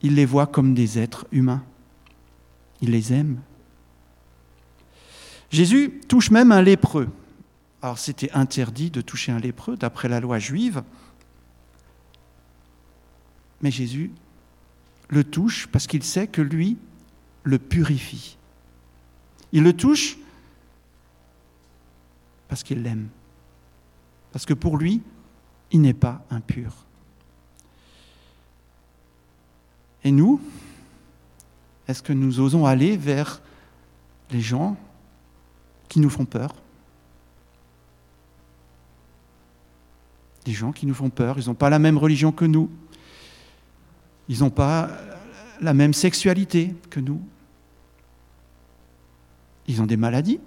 Il 0.02 0.16
les 0.16 0.26
voit 0.26 0.48
comme 0.48 0.74
des 0.74 0.98
êtres 0.98 1.28
humains. 1.34 1.66
Il 2.80 2.92
les 2.92 3.12
aime. 3.12 3.42
Jésus 5.52 6.00
touche 6.08 6.32
même 6.32 6.54
un 6.54 6.62
lépreux. 6.62 7.10
Alors 7.82 8.00
c'était 8.00 8.32
interdit 8.32 8.90
de 8.90 9.02
toucher 9.02 9.32
un 9.32 9.40
lépreux 9.40 9.78
d'après 9.78 10.10
la 10.10 10.20
loi 10.20 10.40
juive. 10.40 10.84
Mais 13.62 13.72
Jésus 13.72 14.12
le 15.10 15.24
touche 15.24 15.68
parce 15.68 15.88
qu'il 15.88 16.04
sait 16.04 16.28
que 16.28 16.42
lui 16.42 16.78
le 17.44 17.60
purifie. 17.60 18.38
Il 19.52 19.64
le 19.64 19.74
touche 19.74 20.18
parce 22.48 22.64
qu'il 22.64 22.84
l'aime. 22.84 23.08
Parce 24.32 24.46
que 24.46 24.54
pour 24.54 24.78
lui, 24.78 25.02
il 25.72 25.82
n'est 25.82 25.94
pas 25.94 26.26
impur. 26.30 26.74
Et 30.04 30.12
nous, 30.12 30.42
est-ce 31.88 32.02
que 32.02 32.14
nous 32.14 32.40
osons 32.40 32.66
aller 32.66 32.98
vers 32.98 33.42
les 34.32 34.42
gens 34.42 34.78
qui 35.90 36.00
nous 36.00 36.10
font 36.10 36.26
peur? 36.26 36.54
Des 40.48 40.54
gens 40.54 40.72
qui 40.72 40.86
nous 40.86 40.94
font 40.94 41.10
peur, 41.10 41.38
ils 41.38 41.48
n'ont 41.48 41.56
pas 41.56 41.70
la 41.70 41.78
même 41.78 41.98
religion 41.98 42.32
que 42.32 42.46
nous, 42.46 42.70
ils 44.30 44.40
n'ont 44.40 44.50
pas 44.50 44.90
la 45.60 45.74
même 45.74 45.94
sexualité 45.94 46.74
que 46.90 47.02
nous, 47.02 47.22
ils 49.68 49.82
ont 49.82 49.86
des 49.86 49.98
maladies. 49.98 50.40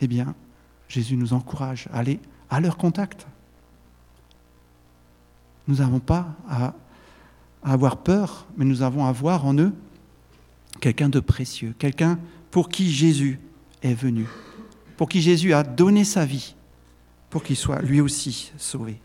Eh 0.00 0.06
bien, 0.06 0.36
Jésus 0.86 1.16
nous 1.16 1.32
encourage 1.32 1.88
à 1.92 1.98
aller 1.98 2.20
à 2.48 2.60
leur 2.60 2.76
contact. 2.76 3.26
Nous 5.66 5.78
n'avons 5.78 5.98
pas 5.98 6.28
à, 6.48 6.74
avoir 7.64 7.96
peur, 7.96 8.46
mais 8.56 8.64
nous 8.64 8.82
avons 8.82 9.04
à 9.04 9.10
voir 9.10 9.44
en 9.44 9.58
eux 9.58 9.74
quelqu'un 10.80 11.08
de 11.08 11.18
précieux, 11.18 11.74
quelqu'un 11.76 12.20
pour 12.52 12.68
qui 12.68 12.92
Jésus 12.92 13.40
est 13.82 13.94
venu, 13.94 14.28
pour 14.96 15.08
qui 15.08 15.20
Jésus 15.20 15.52
a 15.52 15.62
donné 15.62 16.04
sa 16.04 16.24
vie, 16.24 16.54
pour 17.30 17.42
qu'il 17.42 17.56
soit 17.56 17.82
lui 17.82 18.00
aussi 18.00 18.52
sauvé. 18.56 19.00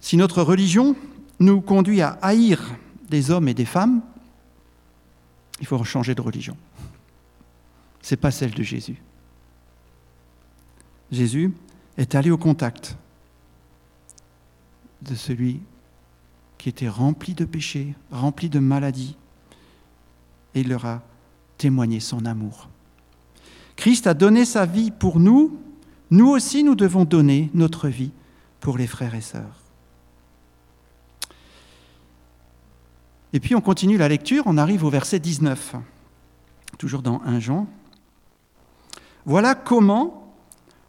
Si 0.00 0.16
notre 0.16 0.42
religion 0.42 0.96
nous 1.40 1.60
conduit 1.60 2.00
à 2.00 2.18
haïr 2.22 2.74
des 3.08 3.30
hommes 3.30 3.48
et 3.48 3.54
des 3.54 3.64
femmes, 3.64 4.02
il 5.60 5.66
faut 5.66 5.82
changer 5.84 6.14
de 6.14 6.20
religion. 6.20 6.56
Ce 8.02 8.14
n'est 8.14 8.20
pas 8.20 8.30
celle 8.30 8.52
de 8.52 8.62
Jésus. 8.62 9.00
Jésus 11.10 11.52
est 11.96 12.14
allé 12.14 12.30
au 12.30 12.38
contact 12.38 12.96
de 15.02 15.14
celui 15.14 15.60
qui 16.58 16.68
était 16.68 16.88
rempli 16.88 17.34
de 17.34 17.44
péchés, 17.44 17.94
rempli 18.10 18.48
de 18.48 18.58
maladies, 18.58 19.16
et 20.54 20.60
il 20.60 20.68
leur 20.68 20.86
a 20.86 21.02
témoigné 21.58 22.00
son 22.00 22.24
amour. 22.24 22.68
Christ 23.76 24.06
a 24.06 24.14
donné 24.14 24.44
sa 24.44 24.66
vie 24.66 24.90
pour 24.90 25.18
nous, 25.20 25.58
nous 26.10 26.28
aussi 26.28 26.62
nous 26.62 26.74
devons 26.74 27.04
donner 27.04 27.50
notre 27.54 27.88
vie 27.88 28.12
pour 28.60 28.78
les 28.78 28.86
frères 28.86 29.14
et 29.14 29.20
sœurs. 29.20 29.60
Et 33.32 33.40
puis 33.40 33.54
on 33.54 33.60
continue 33.60 33.98
la 33.98 34.08
lecture, 34.08 34.44
on 34.46 34.56
arrive 34.56 34.84
au 34.84 34.90
verset 34.90 35.18
19, 35.18 35.74
toujours 36.78 37.02
dans 37.02 37.20
1 37.22 37.40
Jean. 37.40 37.66
Voilà 39.26 39.54
comment 39.54 40.32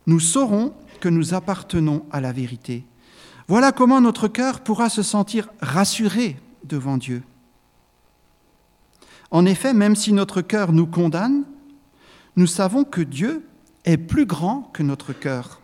nous 0.05 0.19
saurons 0.19 0.73
que 0.99 1.09
nous 1.09 1.33
appartenons 1.33 2.05
à 2.11 2.21
la 2.21 2.31
vérité. 2.31 2.85
Voilà 3.47 3.71
comment 3.71 4.01
notre 4.01 4.27
cœur 4.27 4.61
pourra 4.61 4.89
se 4.89 5.03
sentir 5.03 5.49
rassuré 5.59 6.37
devant 6.63 6.97
Dieu. 6.97 7.23
En 9.31 9.45
effet, 9.45 9.73
même 9.73 9.95
si 9.95 10.13
notre 10.13 10.41
cœur 10.41 10.71
nous 10.71 10.87
condamne, 10.87 11.43
nous 12.35 12.47
savons 12.47 12.83
que 12.83 13.01
Dieu 13.01 13.47
est 13.83 13.97
plus 13.97 14.25
grand 14.25 14.63
que 14.73 14.83
notre 14.83 15.13
cœur 15.13 15.61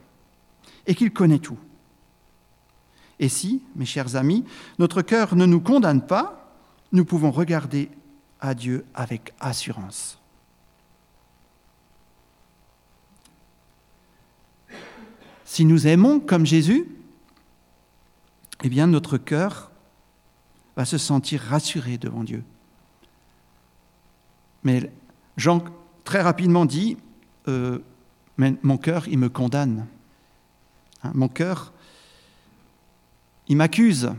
et 0.88 0.96
qu'il 0.96 1.12
connaît 1.12 1.40
tout. 1.40 1.60
Et 3.20 3.30
si, 3.30 3.62
mes 3.76 3.86
chers 3.86 4.16
amis, 4.16 4.46
notre 4.80 5.02
cœur 5.02 5.36
ne 5.36 5.46
nous 5.46 5.60
condamne 5.60 6.06
pas, 6.06 6.56
nous 6.92 7.06
pouvons 7.06 7.32
regarder 7.32 7.90
à 8.40 8.56
Dieu 8.56 8.86
avec 8.94 9.34
assurance. 9.40 10.20
Si 15.46 15.66
nous 15.66 15.86
aimons 15.86 16.20
comme 16.20 16.46
Jésus, 16.46 16.88
eh 18.64 18.70
bien 18.70 18.88
notre 18.88 19.18
cœur 19.18 19.72
va 20.76 20.86
se 20.86 20.98
sentir 20.98 21.42
rassuré 21.42 21.98
devant 21.98 22.24
Dieu. 22.24 22.44
Mais 24.64 24.92
Jean 25.38 25.64
très 26.04 26.22
rapidement 26.22 26.66
dit, 26.66 26.98
euh, 27.48 27.80
mon 28.38 28.78
cœur, 28.78 29.08
il 29.08 29.18
me 29.18 29.30
condamne. 29.30 29.88
Hein, 31.04 31.12
mon 31.14 31.28
cœur, 31.28 31.74
il 33.48 33.58
m'accuse. 33.58 34.12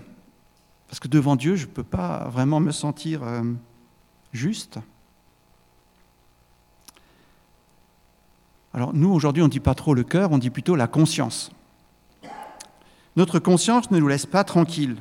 Parce 0.89 1.01
que 1.01 1.09
devant 1.09 1.37
Dieu, 1.37 1.57
je 1.57 1.67
ne 1.67 1.71
peux 1.71 1.85
pas 1.85 2.29
vraiment 2.29 2.61
me 2.61 2.71
sentir 2.71 3.23
euh, 3.23 3.43
juste. 4.33 4.79
Alors 8.75 8.95
nous, 8.95 9.13
aujourd'hui, 9.13 9.43
on 9.43 9.47
ne 9.47 9.51
dit 9.51 9.61
pas 9.61 9.75
trop 9.75 9.95
le 9.95 10.05
cœur, 10.05 10.33
on 10.33 10.39
dit 10.39 10.51
plutôt 10.51 10.77
la 10.77 10.87
conscience. 10.87 11.51
Notre 13.17 13.39
conscience 13.39 13.91
ne 13.91 13.99
nous 13.99 14.09
laisse 14.09 14.27
pas 14.27 14.45
tranquilles. 14.45 14.97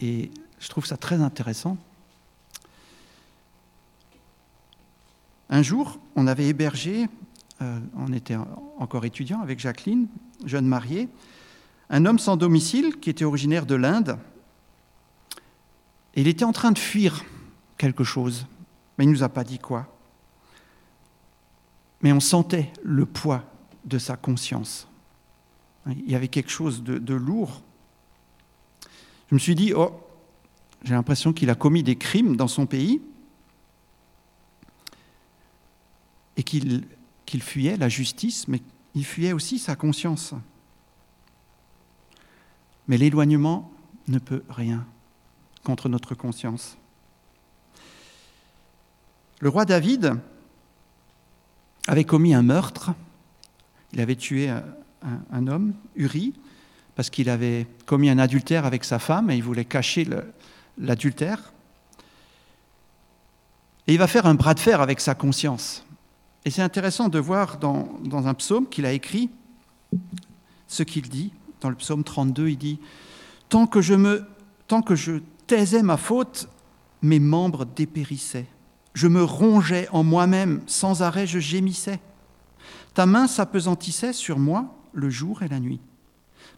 Et 0.00 0.30
je 0.60 0.68
trouve 0.68 0.86
ça 0.86 0.96
très 0.96 1.20
intéressant. 1.20 1.76
Un 5.48 5.62
jour, 5.62 5.98
on 6.14 6.26
avait 6.28 6.46
hébergé, 6.46 7.08
euh, 7.60 7.80
on 7.96 8.12
était 8.12 8.36
encore 8.78 9.04
étudiant 9.04 9.40
avec 9.40 9.58
Jacqueline, 9.58 10.06
jeune 10.44 10.66
mariée, 10.66 11.08
un 11.88 12.06
homme 12.06 12.20
sans 12.20 12.36
domicile 12.36 13.00
qui 13.00 13.10
était 13.10 13.24
originaire 13.24 13.66
de 13.66 13.74
l'Inde. 13.74 14.18
il 16.14 16.28
était 16.28 16.44
en 16.44 16.52
train 16.52 16.70
de 16.70 16.78
fuir 16.78 17.24
quelque 17.78 18.04
chose, 18.04 18.46
mais 18.96 19.04
il 19.04 19.08
ne 19.08 19.14
nous 19.14 19.24
a 19.24 19.28
pas 19.28 19.42
dit 19.42 19.58
quoi. 19.58 19.88
Mais 22.02 22.12
on 22.12 22.20
sentait 22.20 22.72
le 22.82 23.06
poids 23.06 23.44
de 23.84 23.98
sa 23.98 24.16
conscience. 24.16 24.86
Il 25.86 26.10
y 26.10 26.14
avait 26.14 26.28
quelque 26.28 26.50
chose 26.50 26.82
de, 26.82 26.98
de 26.98 27.14
lourd. 27.14 27.62
Je 29.28 29.34
me 29.34 29.38
suis 29.38 29.54
dit, 29.54 29.72
oh, 29.74 30.00
j'ai 30.84 30.94
l'impression 30.94 31.32
qu'il 31.32 31.50
a 31.50 31.54
commis 31.54 31.82
des 31.82 31.96
crimes 31.96 32.36
dans 32.36 32.48
son 32.48 32.66
pays 32.66 33.00
et 36.36 36.42
qu'il 36.42 37.42
fuyait 37.42 37.76
la 37.76 37.88
justice, 37.88 38.48
mais 38.48 38.60
il 38.94 39.04
fuyait 39.04 39.32
aussi 39.32 39.58
sa 39.58 39.76
conscience. 39.76 40.34
Mais 42.88 42.96
l'éloignement 42.96 43.70
ne 44.08 44.18
peut 44.18 44.42
rien 44.48 44.86
contre 45.62 45.88
notre 45.88 46.14
conscience. 46.14 46.76
Le 49.40 49.48
roi 49.48 49.64
David 49.64 50.14
avait 51.86 52.04
commis 52.04 52.34
un 52.34 52.42
meurtre. 52.42 52.92
Il 53.92 54.00
avait 54.00 54.16
tué 54.16 54.50
un, 54.50 55.46
homme, 55.46 55.74
Uri, 55.96 56.34
parce 56.94 57.10
qu'il 57.10 57.30
avait 57.30 57.66
commis 57.86 58.10
un 58.10 58.18
adultère 58.18 58.66
avec 58.66 58.84
sa 58.84 58.98
femme 58.98 59.30
et 59.30 59.36
il 59.36 59.42
voulait 59.42 59.64
cacher 59.64 60.04
l'adultère. 60.78 61.52
Et 63.86 63.94
il 63.94 63.98
va 63.98 64.06
faire 64.06 64.26
un 64.26 64.34
bras 64.34 64.54
de 64.54 64.60
fer 64.60 64.80
avec 64.80 65.00
sa 65.00 65.14
conscience. 65.14 65.84
Et 66.44 66.50
c'est 66.50 66.62
intéressant 66.62 67.08
de 67.08 67.18
voir 67.18 67.58
dans, 67.58 68.26
un 68.26 68.34
psaume 68.34 68.68
qu'il 68.68 68.86
a 68.86 68.92
écrit 68.92 69.30
ce 70.68 70.82
qu'il 70.82 71.08
dit 71.08 71.32
dans 71.60 71.68
le 71.68 71.74
psaume 71.74 72.04
32, 72.04 72.48
il 72.48 72.56
dit 72.56 72.78
Tant 73.48 73.66
que 73.66 73.80
je, 73.80 73.94
me, 73.94 74.24
tant 74.68 74.80
que 74.80 74.94
je 74.94 75.20
taisais 75.46 75.82
ma 75.82 75.96
faute, 75.96 76.48
mes 77.02 77.18
membres 77.18 77.64
dépérissaient. 77.64 78.46
Je 78.94 79.08
me 79.08 79.22
rongeais 79.22 79.88
en 79.92 80.02
moi-même, 80.02 80.62
sans 80.66 81.02
arrêt 81.02 81.26
je 81.26 81.38
gémissais. 81.38 82.00
Ta 82.94 83.06
main 83.06 83.26
s'apesantissait 83.26 84.12
sur 84.12 84.38
moi 84.38 84.74
le 84.92 85.10
jour 85.10 85.42
et 85.42 85.48
la 85.48 85.60
nuit. 85.60 85.80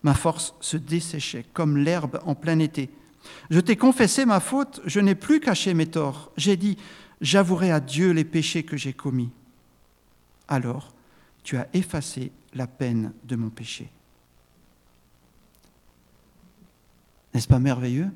Ma 0.03 0.15
force 0.15 0.55
se 0.61 0.77
desséchait 0.77 1.47
comme 1.53 1.77
l'herbe 1.77 2.21
en 2.25 2.35
plein 2.35 2.59
été. 2.59 2.91
Je 3.51 3.61
t'ai 3.61 3.77
confessé 3.77 4.25
ma 4.25 4.41
faute, 4.41 4.81
je 4.85 5.01
n'ai 5.01 5.15
plus 5.15 5.41
caché 5.41 5.75
mes 5.75 5.87
torts. 5.87 6.33
J'ai 6.37 6.57
dit, 6.57 6.77
j'avouerai 7.21 7.71
à 7.71 7.81
Dieu 7.81 8.11
les 8.11 8.25
péchés 8.25 8.63
que 8.63 8.77
j'ai 8.77 8.93
commis. 8.93 9.31
Alors, 10.49 10.93
tu 11.43 11.57
as 11.57 11.69
effacé 11.73 12.33
la 12.55 12.67
peine 12.67 13.13
de 13.25 13.37
mon 13.37 13.51
péché. 13.51 13.91
N'est-ce 17.35 17.49
pas 17.49 17.59
merveilleux? 17.59 18.11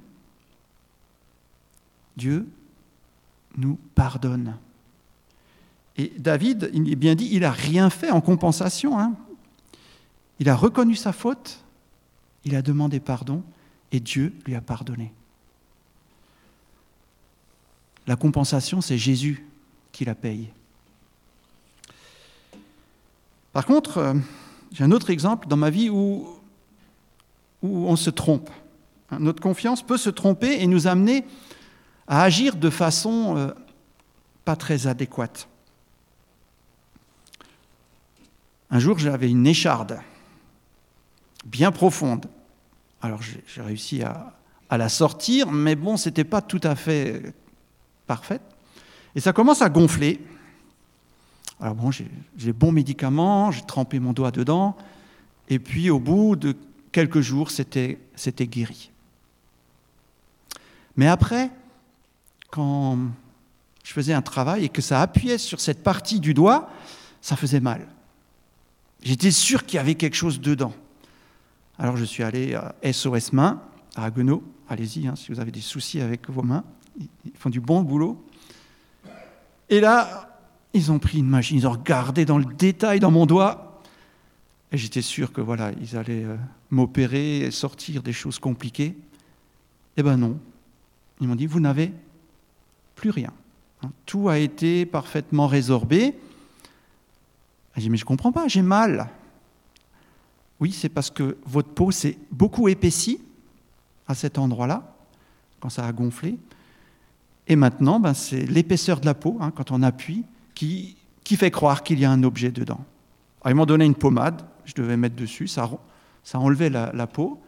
Dieu 2.16 2.46
nous 3.56 3.78
pardonne. 3.94 4.56
Et 5.96 6.12
David, 6.18 6.70
il 6.75 6.92
est 6.92 6.96
bien 6.96 7.14
dit, 7.14 7.28
il 7.32 7.40
n'a 7.40 7.50
rien 7.50 7.88
fait 7.88 8.10
en 8.10 8.20
compensation. 8.20 8.98
Hein. 8.98 9.14
Il 10.38 10.48
a 10.48 10.56
reconnu 10.56 10.94
sa 10.94 11.12
faute, 11.12 11.64
il 12.44 12.54
a 12.54 12.62
demandé 12.62 13.00
pardon, 13.00 13.42
et 13.93 14.00
Dieu 14.00 14.35
lui 14.47 14.55
a 14.55 14.61
pardonné. 14.61 15.12
La 18.07 18.16
compensation, 18.16 18.81
c'est 18.81 18.99
Jésus 18.99 19.45
qui 19.93 20.05
la 20.05 20.14
paye. 20.14 20.50
Par 23.52 23.66
contre, 23.66 23.99
euh, 23.99 24.14
j'ai 24.73 24.85
un 24.85 24.93
autre 24.93 25.11
exemple 25.11 25.49
dans 25.49 25.57
ma 25.57 25.71
vie 25.71 25.90
où, 25.90 26.28
on 27.62 27.97
se 27.97 28.11
trompe. 28.11 28.50
Notre 29.19 29.43
confiance 29.43 29.83
peut 29.83 29.97
se 29.97 30.11
tromper 30.11 30.62
et 30.62 30.66
nous 30.69 30.87
amener 30.87 31.25
à 32.07 32.23
agir 32.23 32.55
de 32.55 32.71
façon 32.71 33.37
euh, 33.37 33.50
pas 34.45 34.55
très 34.55 34.87
adéquate. 34.87 35.49
Un 38.71 38.78
jour, 38.78 38.99
j'avais 38.99 39.31
une 39.31 39.47
écharde 39.47 39.99
bien 41.45 41.73
profonde. 41.73 42.26
Alors 43.03 43.21
j'ai 43.23 43.62
réussi 43.62 44.03
à, 44.03 44.33
la 44.71 44.88
sortir, 44.88 45.50
mais 45.50 45.76
bon, 45.76 45.97
ce 45.97 46.09
n'était 46.09 46.25
pas 46.25 46.41
tout 46.41 46.61
à 46.62 46.75
fait 46.75 47.35
parfait. 48.07 48.41
Et 49.15 49.21
ça 49.21 49.33
commence 49.33 49.62
à 49.62 49.69
gonfler. 49.69 50.21
Alors 51.61 51.75
bon, 51.75 51.91
j'ai 51.91 52.09
les 52.38 52.53
bons 52.53 52.73
médicaments, 52.73 53.50
j'ai 53.50 53.62
trempé 53.62 53.99
mon 53.99 54.12
doigt 54.12 54.31
dedans, 54.31 54.76
et 55.49 55.59
puis 55.59 55.88
au 55.91 55.99
bout 55.99 56.37
de 56.37 56.55
quelques 56.93 57.21
jours, 57.21 57.50
c'était 57.50 57.99
guéri. 58.41 58.91
Mais 60.97 61.07
après, 61.07 61.50
quand 62.50 62.99
je 63.85 63.93
faisais 63.93 64.12
un 64.12 64.23
travail 64.23 64.65
et 64.65 64.69
que 64.69 64.83
ça 64.83 65.00
appuyait 65.00 65.38
sur 65.38 65.61
cette 65.61 65.83
partie 65.83 66.21
du 66.21 66.35
doigt, 66.35 66.71
ça 67.21 67.37
faisait 67.37 67.61
mal. 67.61 67.87
J'étais 69.03 69.31
sûr 69.31 69.65
qu'il 69.65 69.76
y 69.76 69.79
avait 69.79 69.95
quelque 69.95 70.17
chose 70.17 70.41
dedans. 70.41 70.73
Alors 71.78 71.97
je 71.97 72.04
suis 72.04 72.23
allé 72.23 72.54
à 72.54 72.75
SOS 72.90 73.33
Main, 73.33 73.61
à 73.95 74.04
Haguenau. 74.04 74.42
Allez-y, 74.68 75.06
hein, 75.06 75.14
si 75.14 75.30
vous 75.30 75.40
avez 75.40 75.50
des 75.50 75.61
soucis 75.61 76.00
avec 76.00 76.28
vos 76.30 76.42
mains. 76.42 76.64
Ils 76.99 77.37
font 77.38 77.50
du 77.50 77.61
bon 77.61 77.83
boulot. 77.83 78.25
Et 79.68 79.80
là, 79.80 80.40
ils 80.73 80.90
ont 80.90 80.99
pris 80.99 81.18
une 81.18 81.28
machine, 81.28 81.56
ils 81.56 81.66
ont 81.66 81.73
regardé 81.73 82.25
dans 82.25 82.38
le 82.38 82.45
détail 82.45 83.00
dans 83.00 83.11
mon 83.11 83.26
doigt. 83.26 83.83
Et 84.73 84.78
j'étais 84.78 85.02
sûr 85.02 85.33
que 85.33 85.40
voilà, 85.40 85.73
ils 85.80 85.97
allaient 85.97 86.25
euh, 86.25 86.37
m'opérer 86.71 87.40
et 87.40 87.50
sortir 87.50 88.02
des 88.02 88.12
choses 88.12 88.38
compliquées. 88.38 88.97
Eh 89.97 90.02
ben 90.02 90.16
non. 90.16 90.38
Ils 91.21 91.28
m'ont 91.28 91.37
dit, 91.37 91.47
vous 91.47 91.61
n'avez 91.61 91.92
plus 92.95 93.11
rien. 93.11 93.33
Hein, 93.83 93.90
tout 94.06 94.28
a 94.28 94.38
été 94.38 94.87
parfaitement 94.87 95.47
résorbé. 95.47 96.14
J'ai 97.76 97.83
dit, 97.83 97.90
mais 97.90 97.97
je 97.97 98.04
ne 98.04 98.09
comprends 98.09 98.33
pas, 98.33 98.49
j'ai 98.49 98.62
mal. 98.62 99.09
Oui, 100.60 100.72
c'est 100.72 100.88
parce 100.88 101.10
que 101.10 101.36
votre 101.44 101.68
peau 101.68 101.90
s'est 101.90 102.18
beaucoup 102.30 102.68
épaissie 102.68 103.20
à 104.08 104.14
cet 104.14 104.38
endroit-là, 104.38 104.94
quand 105.60 105.68
ça 105.68 105.86
a 105.86 105.92
gonflé. 105.92 106.38
Et 107.48 107.56
maintenant, 107.56 108.00
ben, 108.00 108.14
c'est 108.14 108.46
l'épaisseur 108.46 109.00
de 109.00 109.06
la 109.06 109.14
peau, 109.14 109.36
hein, 109.40 109.52
quand 109.54 109.70
on 109.70 109.82
appuie, 109.82 110.25
qui, 110.54 110.96
fait 111.25 111.50
croire 111.50 111.82
qu'il 111.82 111.98
y 111.98 112.04
a 112.04 112.10
un 112.10 112.22
objet 112.22 112.50
dedans. 112.50 112.80
Ils 113.44 113.54
m'ont 113.54 113.66
donné 113.66 113.84
une 113.84 113.94
pommade, 113.94 114.42
je 114.64 114.75
devais 114.75 114.96
mettre 114.96 115.16
dessus, 115.16 115.46
ça, 115.46 115.68
enlevait 116.34 116.70
la, 116.70 116.92
la 116.92 117.06
peau. 117.06 117.40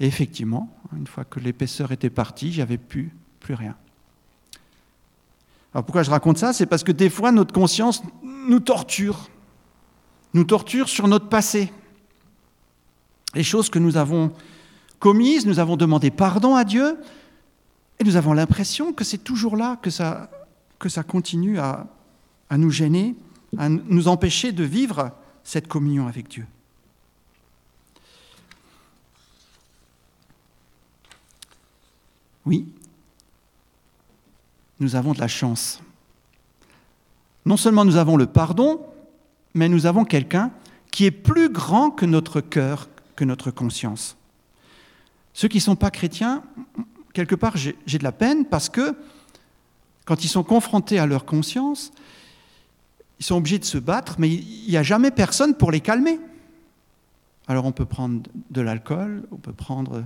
Et 0.00 0.06
effectivement, 0.06 0.70
une 0.96 1.06
fois 1.06 1.24
que 1.24 1.40
l'épaisseur 1.40 1.92
était 1.92 2.10
partie, 2.10 2.52
j'avais 2.52 2.78
plus, 2.78 3.12
plus 3.40 3.54
rien. 3.54 3.76
Alors 5.74 5.84
pourquoi 5.84 6.02
je 6.02 6.10
raconte 6.10 6.38
ça? 6.38 6.52
C'est 6.52 6.66
parce 6.66 6.84
que 6.84 6.92
des 6.92 7.10
fois, 7.10 7.32
notre 7.32 7.52
conscience 7.52 8.02
nous 8.22 8.60
torture, 8.60 9.28
nous 10.34 10.44
torture 10.44 10.88
sur 10.88 11.08
notre 11.08 11.28
passé 11.28 11.72
les 13.34 13.42
choses 13.42 13.70
que 13.70 13.78
nous 13.78 13.96
avons 13.96 14.32
commises, 14.98 15.46
nous 15.46 15.58
avons 15.58 15.76
demandé 15.76 16.10
pardon 16.10 16.54
à 16.54 16.64
Dieu, 16.64 16.96
et 17.98 18.04
nous 18.04 18.16
avons 18.16 18.32
l'impression 18.32 18.92
que 18.92 19.04
c'est 19.04 19.18
toujours 19.18 19.56
là 19.56 19.76
que 19.80 19.90
ça, 19.90 20.28
continue 21.06 21.58
à, 21.58 21.86
à 22.50 22.58
nous 22.58 22.70
gêner, 22.70 23.14
à 23.58 23.68
nous 23.68 24.08
empêcher 24.08 24.52
de 24.52 24.64
vivre 24.64 25.12
cette 25.44 25.68
communion 25.68 26.06
avec 26.06 26.28
Dieu. 26.28 26.46
Oui, 32.44 32.66
nous 34.80 34.96
avons 34.96 35.12
de 35.12 35.20
la 35.20 35.28
chance. 35.28 35.80
Non 37.46 37.56
seulement 37.56 37.84
nous 37.84 37.96
avons 37.96 38.16
le 38.16 38.26
pardon, 38.26 38.84
mais 39.54 39.68
nous 39.68 39.86
avons 39.86 40.04
quelqu'un 40.04 40.50
qui 40.90 41.04
est 41.04 41.10
plus 41.10 41.48
grand 41.48 41.90
que 41.90 42.04
notre 42.04 42.40
cœur, 42.40 42.88
notre 43.24 43.50
conscience. 43.50 44.16
Ceux 45.32 45.48
qui 45.48 45.58
ne 45.58 45.62
sont 45.62 45.76
pas 45.76 45.90
chrétiens, 45.90 46.42
quelque 47.12 47.34
part, 47.34 47.56
j'ai 47.56 47.98
de 47.98 48.04
la 48.04 48.12
peine 48.12 48.46
parce 48.46 48.68
que 48.68 48.96
quand 50.04 50.24
ils 50.24 50.28
sont 50.28 50.44
confrontés 50.44 50.98
à 50.98 51.06
leur 51.06 51.24
conscience, 51.24 51.92
ils 53.20 53.24
sont 53.24 53.36
obligés 53.36 53.58
de 53.58 53.64
se 53.64 53.78
battre, 53.78 54.16
mais 54.18 54.28
il 54.28 54.68
n'y 54.68 54.76
a 54.76 54.82
jamais 54.82 55.10
personne 55.10 55.54
pour 55.54 55.70
les 55.70 55.80
calmer. 55.80 56.18
Alors 57.46 57.64
on 57.64 57.72
peut 57.72 57.84
prendre 57.84 58.22
de 58.50 58.60
l'alcool, 58.60 59.26
on 59.30 59.36
peut 59.36 59.52
prendre 59.52 60.04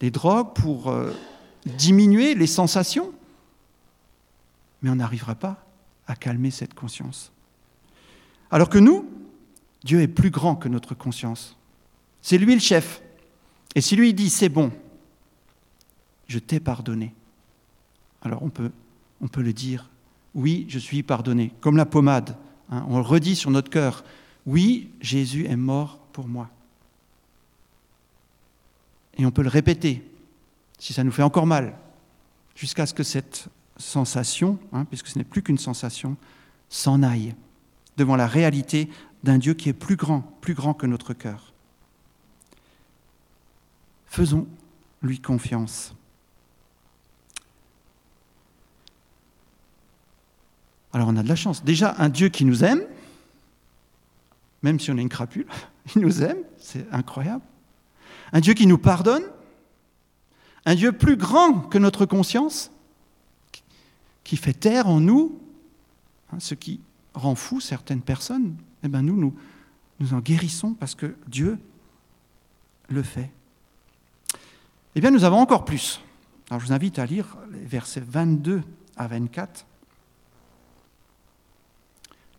des 0.00 0.10
drogues 0.10 0.54
pour 0.54 0.88
euh, 0.88 1.12
diminuer 1.66 2.34
les 2.34 2.46
sensations, 2.46 3.12
mais 4.82 4.90
on 4.90 4.96
n'arrivera 4.96 5.34
pas 5.34 5.64
à 6.06 6.14
calmer 6.16 6.50
cette 6.50 6.74
conscience. 6.74 7.32
Alors 8.50 8.68
que 8.68 8.78
nous, 8.78 9.08
Dieu 9.84 10.00
est 10.00 10.08
plus 10.08 10.30
grand 10.30 10.56
que 10.56 10.68
notre 10.68 10.94
conscience. 10.94 11.56
C'est 12.22 12.38
lui 12.38 12.54
le 12.54 12.60
chef. 12.60 13.02
Et 13.74 13.80
si 13.80 13.96
lui 13.96 14.12
dit 14.14 14.30
c'est 14.30 14.48
bon, 14.48 14.72
je 16.26 16.38
t'ai 16.38 16.60
pardonné, 16.60 17.14
alors 18.22 18.42
on 18.42 18.50
peut, 18.50 18.70
le 19.42 19.52
dire, 19.52 19.88
oui, 20.34 20.66
je 20.68 20.78
suis 20.78 21.02
pardonné, 21.02 21.52
comme 21.60 21.76
la 21.76 21.86
pommade. 21.86 22.36
Hein, 22.70 22.84
on 22.88 22.98
le 22.98 23.04
redit 23.04 23.36
sur 23.36 23.50
notre 23.50 23.70
cœur, 23.70 24.04
oui, 24.46 24.90
Jésus 25.00 25.46
est 25.46 25.56
mort 25.56 25.98
pour 26.12 26.28
moi. 26.28 26.50
Et 29.18 29.26
on 29.26 29.30
peut 29.30 29.42
le 29.42 29.48
répéter, 29.48 30.02
si 30.78 30.92
ça 30.92 31.04
nous 31.04 31.12
fait 31.12 31.22
encore 31.22 31.46
mal, 31.46 31.76
jusqu'à 32.54 32.86
ce 32.86 32.94
que 32.94 33.02
cette 33.02 33.48
sensation, 33.76 34.58
hein, 34.72 34.84
puisque 34.84 35.08
ce 35.08 35.18
n'est 35.18 35.24
plus 35.24 35.42
qu'une 35.42 35.58
sensation, 35.58 36.16
s'en 36.68 37.02
aille 37.02 37.34
devant 37.96 38.16
la 38.16 38.26
réalité 38.26 38.88
d'un 39.24 39.38
Dieu 39.38 39.54
qui 39.54 39.68
est 39.68 39.74
plus 39.74 39.96
grand, 39.96 40.20
plus 40.40 40.54
grand 40.54 40.74
que 40.74 40.86
notre 40.86 41.12
cœur. 41.12 41.49
Faisons-lui 44.10 45.20
confiance. 45.20 45.94
Alors 50.92 51.06
on 51.08 51.16
a 51.16 51.22
de 51.22 51.28
la 51.28 51.36
chance. 51.36 51.62
Déjà, 51.62 51.94
un 51.98 52.08
Dieu 52.08 52.28
qui 52.28 52.44
nous 52.44 52.64
aime, 52.64 52.82
même 54.62 54.80
si 54.80 54.90
on 54.90 54.98
est 54.98 55.00
une 55.00 55.08
crapule, 55.08 55.46
il 55.94 56.02
nous 56.02 56.24
aime, 56.24 56.38
c'est 56.58 56.90
incroyable. 56.92 57.44
Un 58.32 58.40
Dieu 58.40 58.52
qui 58.54 58.66
nous 58.66 58.78
pardonne, 58.78 59.22
un 60.66 60.74
Dieu 60.74 60.90
plus 60.90 61.16
grand 61.16 61.60
que 61.60 61.78
notre 61.78 62.04
conscience, 62.04 62.72
qui 64.24 64.36
fait 64.36 64.54
taire 64.54 64.88
en 64.88 64.98
nous 64.98 65.38
hein, 66.32 66.40
ce 66.40 66.54
qui 66.54 66.80
rend 67.14 67.36
fou 67.36 67.60
certaines 67.60 68.02
personnes. 68.02 68.56
Eh 68.82 68.88
bien 68.88 69.02
nous, 69.02 69.16
nous, 69.16 69.36
nous 70.00 70.14
en 70.14 70.18
guérissons 70.18 70.74
parce 70.74 70.96
que 70.96 71.14
Dieu 71.28 71.58
le 72.88 73.04
fait. 73.04 73.30
Eh 74.94 75.00
bien, 75.00 75.10
nous 75.10 75.24
avons 75.24 75.38
encore 75.38 75.64
plus. 75.64 76.00
Je 76.50 76.56
vous 76.56 76.72
invite 76.72 76.98
à 76.98 77.06
lire 77.06 77.36
les 77.52 77.64
versets 77.64 78.02
22 78.04 78.62
à 78.96 79.06
24, 79.06 79.64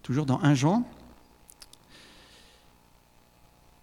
toujours 0.04 0.26
dans 0.26 0.42
1 0.42 0.54
Jean. 0.54 0.84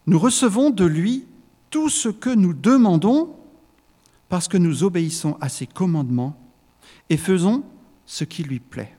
Nous 0.07 0.18
recevons 0.18 0.68
de 0.68 0.85
lui 0.85 1.26
tout 1.70 1.88
ce 1.88 2.11
que 2.11 2.31
nous 2.31 2.52
demandons 2.52 3.37
parce 4.28 4.48
que 4.48 4.59
nous 4.59 4.85
obéissons 4.85 5.38
à 5.40 5.48
ses 5.48 5.66
commandements 5.66 6.38
et 7.09 7.16
faisons 7.16 7.64
ce 8.04 8.24
qui 8.24 8.42
lui 8.42 8.61
plaît. 8.61 8.94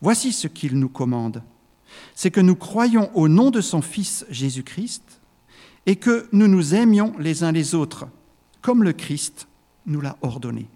Voici 0.00 0.32
ce 0.32 0.48
qu'il 0.48 0.78
nous 0.78 0.88
commande. 0.88 1.42
C'est 2.16 2.32
que 2.32 2.40
nous 2.40 2.56
croyons 2.56 3.10
au 3.16 3.28
nom 3.28 3.50
de 3.50 3.60
son 3.60 3.82
Fils 3.82 4.26
Jésus-Christ 4.28 5.20
et 5.86 5.96
que 5.96 6.28
nous 6.32 6.48
nous 6.48 6.74
aimions 6.74 7.14
les 7.18 7.44
uns 7.44 7.52
les 7.52 7.74
autres, 7.74 8.06
comme 8.62 8.82
le 8.82 8.92
Christ 8.92 9.46
nous 9.86 10.00
l'a 10.00 10.16
ordonné. 10.22 10.66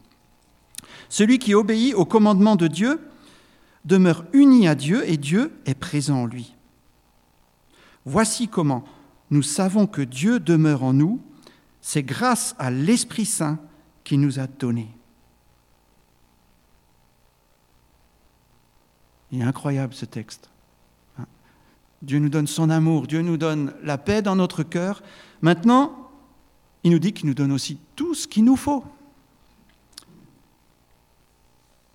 Celui 1.09 1.39
qui 1.39 1.55
obéit 1.55 1.95
au 1.95 2.05
commandement 2.05 2.57
de 2.57 2.67
Dieu 2.67 3.01
demeure 3.85 4.25
uni 4.33 4.69
à 4.69 4.75
Dieu 4.75 5.09
et 5.09 5.17
Dieu 5.17 5.53
est 5.65 5.75
présent 5.75 6.23
en 6.23 6.27
lui. 6.27 6.55
Voici 8.05 8.49
comment 8.49 8.85
nous 9.31 9.43
savons 9.43 9.87
que 9.87 10.03
Dieu 10.03 10.41
demeure 10.41 10.83
en 10.83 10.93
nous, 10.93 11.21
C'est 11.81 12.03
grâce 12.03 12.55
à 12.59 12.71
l'Esprit 12.71 13.25
Saint 13.25 13.59
qui 14.05 14.19
nous 14.19 14.39
a 14.39 14.47
donné. 14.47 14.89
Il 19.31 19.41
est 19.41 19.45
incroyable 19.45 19.95
ce 19.95 20.05
texte. 20.05 20.51
Dieu 22.03 22.19
nous 22.19 22.29
donne 22.29 22.47
son 22.47 22.71
amour, 22.71 23.07
Dieu 23.07 23.23
nous 23.23 23.37
donne 23.37 23.75
la 23.83 23.99
paix 23.99 24.23
dans 24.23 24.37
notre 24.37 24.63
cœur. 24.63 25.03
Maintenant, 25.43 26.11
il 26.85 26.93
nous 26.93 26.99
dit 26.99 27.13
qu'il 27.13 27.27
nous 27.27 27.35
donne 27.35 27.53
aussi 27.53 27.79
tout 27.97 28.15
ce 28.15 28.29
qu'il 28.29 28.45
nous 28.45 28.57
faut. 28.57 28.85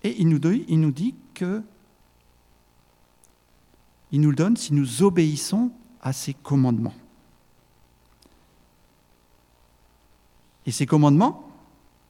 Et 0.04 0.16
il 0.20 0.28
nous 0.28 0.40
dit, 0.40 0.66
il 0.68 0.82
nous 0.82 0.94
que 1.34 1.64
il 4.12 4.22
nous 4.22 4.30
le 4.30 4.36
donne 4.36 4.56
si 4.56 4.74
nous 4.74 5.02
obéissons 5.02 5.72
à 6.00 6.14
ses 6.14 6.36
commandements. 6.36 6.94
Et 10.68 10.72
ces 10.72 10.86
commandements, 10.86 11.50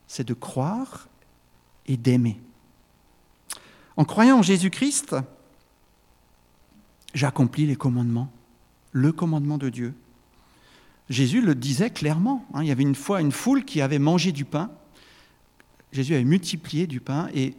c'est 0.05 0.27
de 0.27 0.33
croire 0.33 1.07
et 1.85 1.95
d'aimer. 1.95 2.41
En 3.95 4.03
croyant 4.03 4.39
en 4.39 4.41
Jésus-Christ, 4.41 5.15
j'accomplis 7.13 7.65
les 7.65 7.75
commandements, 7.75 8.31
le 8.91 9.11
commandement 9.11 9.57
de 9.57 9.69
Dieu. 9.69 9.93
Jésus 11.09 11.41
le 11.41 11.55
disait 11.55 11.89
clairement. 11.89 12.45
Hein. 12.53 12.63
il 12.63 12.67
y 12.67 12.71
avait 12.71 12.83
une 12.83 12.95
fois 12.95 13.21
une 13.21 13.31
foule 13.31 13.65
qui 13.65 13.81
avait 13.81 13.99
mangé 13.99 14.31
du 14.31 14.45
pain. 14.45 14.71
Jésus 15.91 16.15
avait 16.15 16.23
multiplié 16.23 16.87
du 16.87 16.99
pain 16.99 17.29
et 17.33 17.53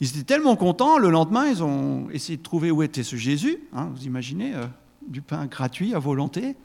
ils 0.00 0.08
étaient 0.08 0.24
tellement 0.24 0.56
contents. 0.56 0.98
Le 0.98 1.10
lendemain, 1.10 1.46
ils 1.48 1.62
ont 1.62 2.08
essayé 2.10 2.36
de 2.36 2.42
trouver 2.42 2.70
où 2.70 2.82
était 2.82 3.02
ce 3.02 3.16
Jésus. 3.16 3.58
Hein, 3.72 3.90
vous 3.94 4.04
imaginez, 4.04 4.54
euh, 4.54 4.66
du 5.06 5.22
pain 5.22 5.46
gratuit 5.46 5.94
à 5.94 5.98
volonté. 5.98 6.56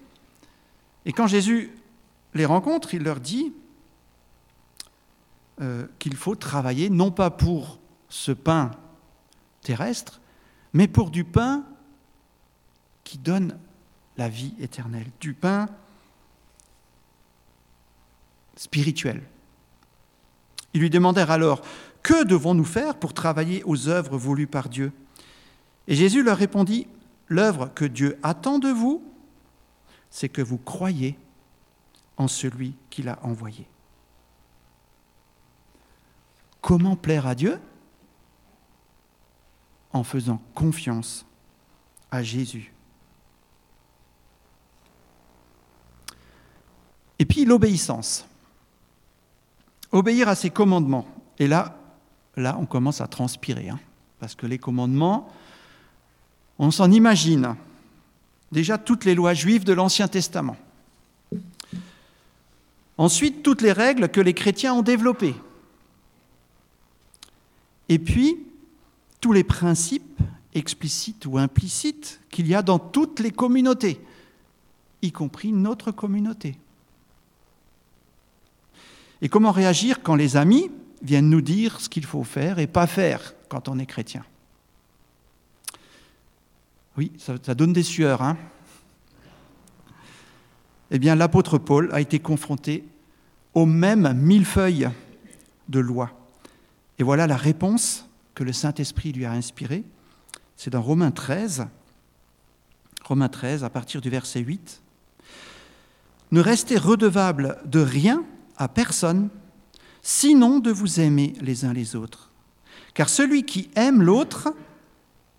Et 1.05 1.11
quand 1.11 1.27
Jésus 1.27 1.71
les 2.33 2.45
rencontre, 2.45 2.93
il 2.93 3.03
leur 3.03 3.19
dit 3.19 3.53
euh, 5.61 5.85
qu'il 5.99 6.15
faut 6.15 6.35
travailler 6.35 6.89
non 6.89 7.11
pas 7.11 7.29
pour 7.29 7.79
ce 8.09 8.31
pain 8.31 8.71
terrestre, 9.61 10.21
mais 10.73 10.87
pour 10.87 11.09
du 11.09 11.23
pain 11.23 11.63
qui 13.03 13.17
donne 13.17 13.57
la 14.17 14.29
vie 14.29 14.53
éternelle, 14.59 15.09
du 15.19 15.33
pain 15.33 15.67
spirituel. 18.55 19.23
Ils 20.73 20.81
lui 20.81 20.89
demandèrent 20.89 21.31
alors, 21.31 21.61
que 22.01 22.23
devons-nous 22.23 22.65
faire 22.65 22.95
pour 22.97 23.13
travailler 23.13 23.63
aux 23.65 23.87
œuvres 23.87 24.17
voulues 24.17 24.47
par 24.47 24.69
Dieu? 24.69 24.91
Et 25.87 25.95
Jésus 25.95 26.23
leur 26.23 26.37
répondit, 26.37 26.87
l'œuvre 27.27 27.71
que 27.73 27.85
Dieu 27.85 28.19
attend 28.23 28.59
de 28.59 28.69
vous, 28.69 29.03
c'est 30.09 30.29
que 30.29 30.41
vous 30.41 30.57
croyez 30.57 31.17
en 32.17 32.27
celui 32.27 32.75
qu'il 32.89 33.09
a 33.09 33.19
envoyé. 33.23 33.67
Comment 36.61 36.95
plaire 36.95 37.25
à 37.25 37.35
Dieu? 37.35 37.59
En 39.91 40.03
faisant 40.03 40.41
confiance 40.53 41.25
à 42.11 42.23
Jésus. 42.23 42.72
Et 47.19 47.25
puis 47.25 47.45
l'obéissance. 47.45 48.25
Obéir 49.91 50.27
à 50.27 50.35
ses 50.35 50.49
commandements. 50.49 51.05
Et 51.39 51.47
là, 51.47 51.77
là, 52.35 52.57
on 52.59 52.65
commence 52.65 53.01
à 53.01 53.07
transpirer, 53.07 53.69
hein, 53.69 53.79
parce 54.19 54.35
que 54.35 54.47
les 54.47 54.57
commandements, 54.57 55.31
on 56.59 56.71
s'en 56.71 56.91
imagine. 56.91 57.55
Déjà 58.51 58.77
toutes 58.77 59.05
les 59.05 59.15
lois 59.15 59.33
juives 59.33 59.63
de 59.63 59.73
l'Ancien 59.73 60.07
Testament. 60.07 60.57
Ensuite, 62.97 63.41
toutes 63.41 63.61
les 63.61 63.71
règles 63.71 64.09
que 64.09 64.21
les 64.21 64.33
chrétiens 64.33 64.73
ont 64.73 64.83
développées. 64.83 65.35
Et 67.89 67.99
puis, 67.99 68.37
tous 69.19 69.33
les 69.33 69.43
principes 69.43 70.19
explicites 70.53 71.25
ou 71.25 71.37
implicites 71.37 72.21
qu'il 72.29 72.47
y 72.47 72.55
a 72.55 72.61
dans 72.61 72.79
toutes 72.79 73.19
les 73.19 73.31
communautés, 73.31 73.99
y 75.01 75.11
compris 75.11 75.51
notre 75.51 75.91
communauté. 75.91 76.57
Et 79.23 79.29
comment 79.29 79.53
réagir 79.53 80.03
quand 80.03 80.15
les 80.15 80.35
amis 80.35 80.69
viennent 81.01 81.29
nous 81.29 81.41
dire 81.41 81.79
ce 81.79 81.87
qu'il 81.87 82.05
faut 82.05 82.25
faire 82.25 82.59
et 82.59 82.67
pas 82.67 82.87
faire 82.87 83.33
quand 83.47 83.69
on 83.69 83.79
est 83.79 83.85
chrétien? 83.85 84.25
Oui, 86.97 87.13
ça, 87.17 87.55
donne 87.55 87.71
des 87.71 87.83
sueurs. 87.83 88.21
Hein 88.21 88.37
eh 90.91 90.99
bien, 90.99 91.15
l'apôtre 91.15 91.57
Paul 91.57 91.89
a 91.93 92.01
été 92.01 92.19
confronté 92.19 92.83
aux 93.53 93.65
mêmes 93.65 94.11
millefeuilles 94.13 94.89
de 95.69 95.79
loi. 95.79 96.11
Et 96.99 97.03
voilà 97.03 97.25
la 97.25 97.37
réponse 97.37 98.09
que 98.35 98.43
le 98.43 98.51
Saint-Esprit 98.51 99.13
lui 99.13 99.23
a 99.23 99.31
inspiré, 99.31 99.85
c'est 100.57 100.69
dans 100.69 100.81
Romains 100.81 101.11
13, 101.11 101.67
Romains 103.05 103.29
13, 103.29 103.63
à 103.63 103.69
partir 103.69 104.01
du 104.01 104.09
verset 104.09 104.41
8. 104.41 104.81
Ne 106.31 106.41
restez 106.41 106.77
redevables 106.77 107.57
de 107.65 107.79
rien 107.79 108.25
à 108.57 108.67
personne, 108.67 109.29
sinon 110.01 110.59
de 110.59 110.71
vous 110.71 110.99
aimer 110.99 111.33
les 111.41 111.65
uns 111.65 111.73
les 111.73 111.95
autres. 111.95 112.31
Car 112.93 113.09
celui 113.09 113.43
qui 113.43 113.69
aime 113.75 114.01
l'autre 114.01 114.53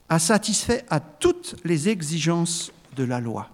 a 0.08 0.18
satisfait 0.18 0.84
à 0.90 1.00
toutes 1.00 1.56
les 1.64 1.88
exigences 1.88 2.72
de 2.96 3.04
la 3.04 3.20
loi. 3.20 3.50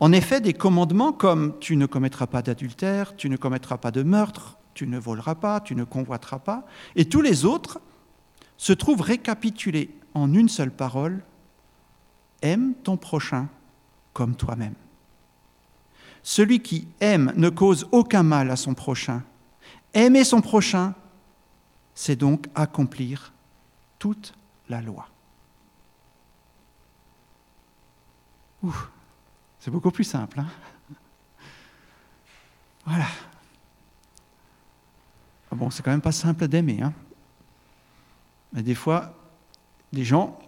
En 0.00 0.12
effet, 0.12 0.40
des 0.40 0.52
commandements 0.52 1.12
comme 1.12 1.58
tu 1.60 1.76
ne 1.76 1.86
commettras 1.86 2.26
pas 2.26 2.42
d'adultère, 2.42 3.16
tu 3.16 3.30
ne 3.30 3.36
commettras 3.36 3.78
pas 3.78 3.90
de 3.90 4.02
meurtre, 4.02 4.58
tu 4.74 4.86
ne 4.86 4.98
voleras 4.98 5.36
pas, 5.36 5.60
tu 5.60 5.74
ne 5.74 5.84
convoiteras 5.84 6.40
pas, 6.40 6.66
et 6.96 7.04
tous 7.04 7.22
les 7.22 7.44
autres 7.44 7.80
se 8.56 8.72
trouve 8.72 9.00
récapitulé 9.00 9.90
en 10.14 10.32
une 10.34 10.48
seule 10.48 10.70
parole, 10.70 11.22
aime 12.42 12.74
ton 12.82 12.96
prochain 12.96 13.48
comme 14.12 14.36
toi-même. 14.36 14.74
Celui 16.24 16.60
qui 16.60 16.88
aime 17.00 17.32
ne 17.36 17.50
cause 17.50 17.86
aucun 17.92 18.22
mal 18.22 18.50
à 18.50 18.56
son 18.56 18.74
prochain. 18.74 19.22
Aimer 19.92 20.24
son 20.24 20.40
prochain, 20.40 20.94
c'est 21.94 22.16
donc 22.16 22.48
accomplir 22.54 23.32
toute 23.98 24.34
la 24.68 24.80
loi. 24.80 25.06
c'est 29.60 29.70
beaucoup 29.70 29.90
plus 29.90 30.04
simple. 30.04 30.40
Hein 30.40 30.46
voilà. 32.86 33.06
Ah 35.52 35.54
bon, 35.54 35.70
c'est 35.70 35.82
quand 35.82 35.90
même 35.90 36.00
pas 36.00 36.10
simple 36.10 36.48
d'aimer. 36.48 36.80
Hein 36.82 36.94
mais 38.54 38.62
des 38.62 38.74
fois, 38.74 39.12
des 39.92 40.04
gens, 40.04 40.38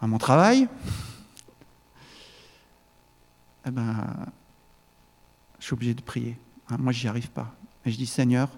à 0.00 0.06
mon 0.06 0.18
travail, 0.18 0.68
eh 3.66 3.70
ben, 3.70 4.26
je 5.58 5.64
suis 5.64 5.74
obligé 5.74 5.94
de 5.94 6.02
prier. 6.02 6.38
Hein, 6.68 6.76
moi, 6.78 6.92
j'y 6.92 7.08
arrive 7.08 7.30
pas. 7.30 7.52
Et 7.84 7.90
je 7.90 7.96
dis, 7.96 8.06
Seigneur, 8.06 8.48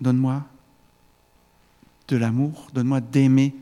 donne-moi 0.00 0.44
de 2.08 2.16
l'amour, 2.16 2.68
donne-moi 2.72 3.00
d'aimer 3.00 3.54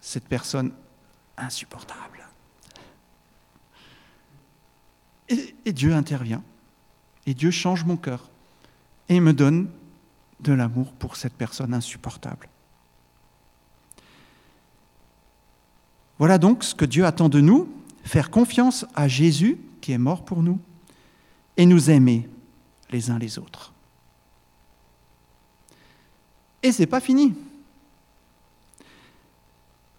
cette 0.00 0.26
personne 0.28 0.72
insupportable. 1.36 2.28
Et, 5.28 5.56
et, 5.64 5.72
Dieu 5.72 5.92
intervient. 5.94 6.42
Et 7.26 7.34
Dieu 7.34 7.50
change 7.50 7.84
mon 7.84 7.96
cœur. 7.96 8.28
Et 9.08 9.18
me 9.18 9.32
donne 9.32 9.68
de 10.40 10.52
l'amour 10.52 10.92
pour 10.92 11.16
cette 11.16 11.34
personne 11.34 11.74
insupportable. 11.74 12.48
Voilà 16.18 16.38
donc 16.38 16.64
ce 16.64 16.74
que 16.74 16.84
Dieu 16.84 17.04
attend 17.04 17.28
de 17.28 17.40
nous, 17.40 17.75
faire 18.06 18.30
confiance 18.30 18.86
à 18.94 19.08
Jésus 19.08 19.58
qui 19.80 19.92
est 19.92 19.98
mort 19.98 20.24
pour 20.24 20.42
nous 20.42 20.58
et 21.56 21.66
nous 21.66 21.90
aimer 21.90 22.28
les 22.90 23.10
uns 23.10 23.18
les 23.18 23.38
autres. 23.38 23.72
Et 26.62 26.72
ce 26.72 26.82
n'est 26.82 26.86
pas 26.86 27.00
fini. 27.00 27.34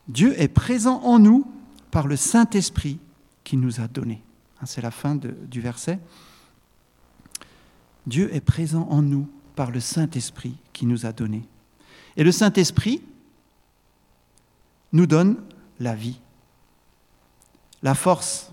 Dieu 0.08 0.40
est 0.40 0.48
présent 0.48 1.02
en 1.04 1.20
nous 1.20 1.46
par 1.92 2.08
le 2.08 2.16
Saint-Esprit 2.16 3.00
qu'il 3.44 3.60
nous 3.60 3.82
a 3.82 3.88
donné. 3.88 4.22
Hein, 4.62 4.66
c'est 4.66 4.82
la 4.82 4.92
fin 4.92 5.16
du 5.16 5.62
verset. 5.62 6.00
Dieu 8.06 8.34
est 8.34 8.42
présent 8.42 8.88
en 8.90 9.02
nous 9.02 9.28
par 9.56 9.72
le 9.72 9.80
Saint-Esprit 9.80 10.56
qui 10.72 10.86
nous 10.86 11.06
a 11.06 11.12
donné. 11.12 11.44
Et 12.16 12.24
le 12.24 12.32
Saint-Esprit 12.32 13.02
nous 14.94 15.08
donne 15.08 15.38
la 15.80 15.94
vie, 15.94 16.20
la 17.84 17.96
force, 17.96 18.52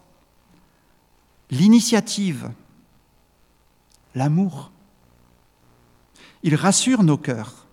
l'initiative, 1.51 2.51
l'amour. 4.15 4.71
Il 6.43 6.55
rassure 6.55 7.03
nos 7.03 7.17
cœurs. 7.17 7.67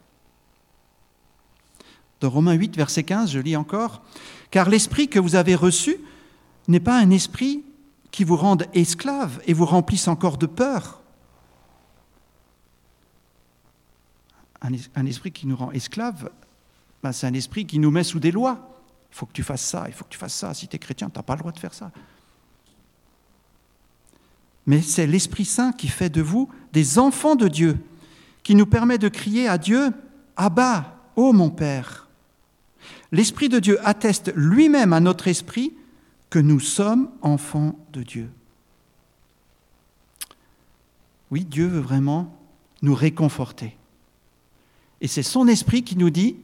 Dans 2.19 2.29
Romains 2.29 2.53
8, 2.53 2.75
verset 2.75 3.03
15, 3.03 3.31
je 3.31 3.39
lis 3.39 3.55
encore, 3.55 4.01
Car 4.51 4.69
l'esprit 4.69 5.07
que 5.07 5.19
vous 5.19 5.35
avez 5.35 5.55
reçu 5.55 5.97
n'est 6.67 6.79
pas 6.79 6.99
un 6.99 7.09
esprit 7.09 7.63
qui 8.11 8.25
vous 8.25 8.35
rendent 8.35 8.67
esclaves 8.73 9.41
et 9.47 9.53
vous 9.53 9.65
remplissent 9.65 10.09
encore 10.09 10.37
de 10.37 10.45
peur. 10.45 11.01
Un, 14.61 15.05
esprit 15.07 15.31
qui 15.31 15.47
nous 15.47 15.55
rend 15.55 15.71
esclaves, 15.71 16.29
ben, 17.01 17.11
c'est 17.11 17.25
un 17.25 17.33
esprit 17.33 17.65
qui 17.65 17.79
nous 17.79 17.89
met 17.89 18.03
sous 18.03 18.19
des 18.19 18.29
lois. 18.29 18.70
Il 19.11 19.15
faut 19.15 19.25
que 19.25 19.33
tu 19.33 19.43
fasses 19.43 19.65
ça, 19.65 19.85
il 19.87 19.93
faut 19.93 20.05
que 20.05 20.09
tu 20.09 20.17
fasses 20.17 20.33
ça. 20.33 20.53
Si 20.53 20.67
tu 20.67 20.75
es 20.75 20.79
chrétien, 20.79 21.09
tu 21.09 21.17
n'as 21.17 21.23
pas 21.23 21.33
le 21.33 21.39
droit 21.39 21.51
de 21.51 21.59
faire 21.59 21.73
ça. 21.73 21.91
Mais 24.65 24.81
c'est 24.81 25.07
l'Esprit 25.07 25.45
Saint 25.45 25.73
qui 25.73 25.87
fait 25.87 26.09
de 26.09 26.21
vous 26.21 26.49
des 26.71 26.99
enfants 26.99 27.35
de 27.35 27.47
Dieu, 27.47 27.77
qui 28.43 28.55
nous 28.55 28.65
permet 28.65 28.97
de 28.97 29.09
crier 29.09 29.47
à 29.47 29.57
Dieu, 29.57 29.91
Abba, 30.35 30.97
ô 31.15 31.33
mon 31.33 31.49
Père. 31.49 32.07
L'Esprit 33.11 33.49
de 33.49 33.59
Dieu 33.59 33.77
atteste 33.85 34.31
lui-même 34.35 34.93
à 34.93 34.99
notre 34.99 35.27
esprit 35.27 35.73
que 36.29 36.39
nous 36.39 36.59
sommes 36.59 37.09
enfants 37.21 37.77
de 37.91 38.03
Dieu. 38.03 38.29
Oui, 41.29 41.43
Dieu 41.43 41.67
veut 41.67 41.79
vraiment 41.79 42.37
nous 42.81 42.95
réconforter. 42.95 43.75
Et 45.01 45.07
c'est 45.07 45.23
son 45.23 45.47
esprit 45.47 45.83
qui 45.83 45.97
nous 45.97 46.09
dit, 46.09 46.37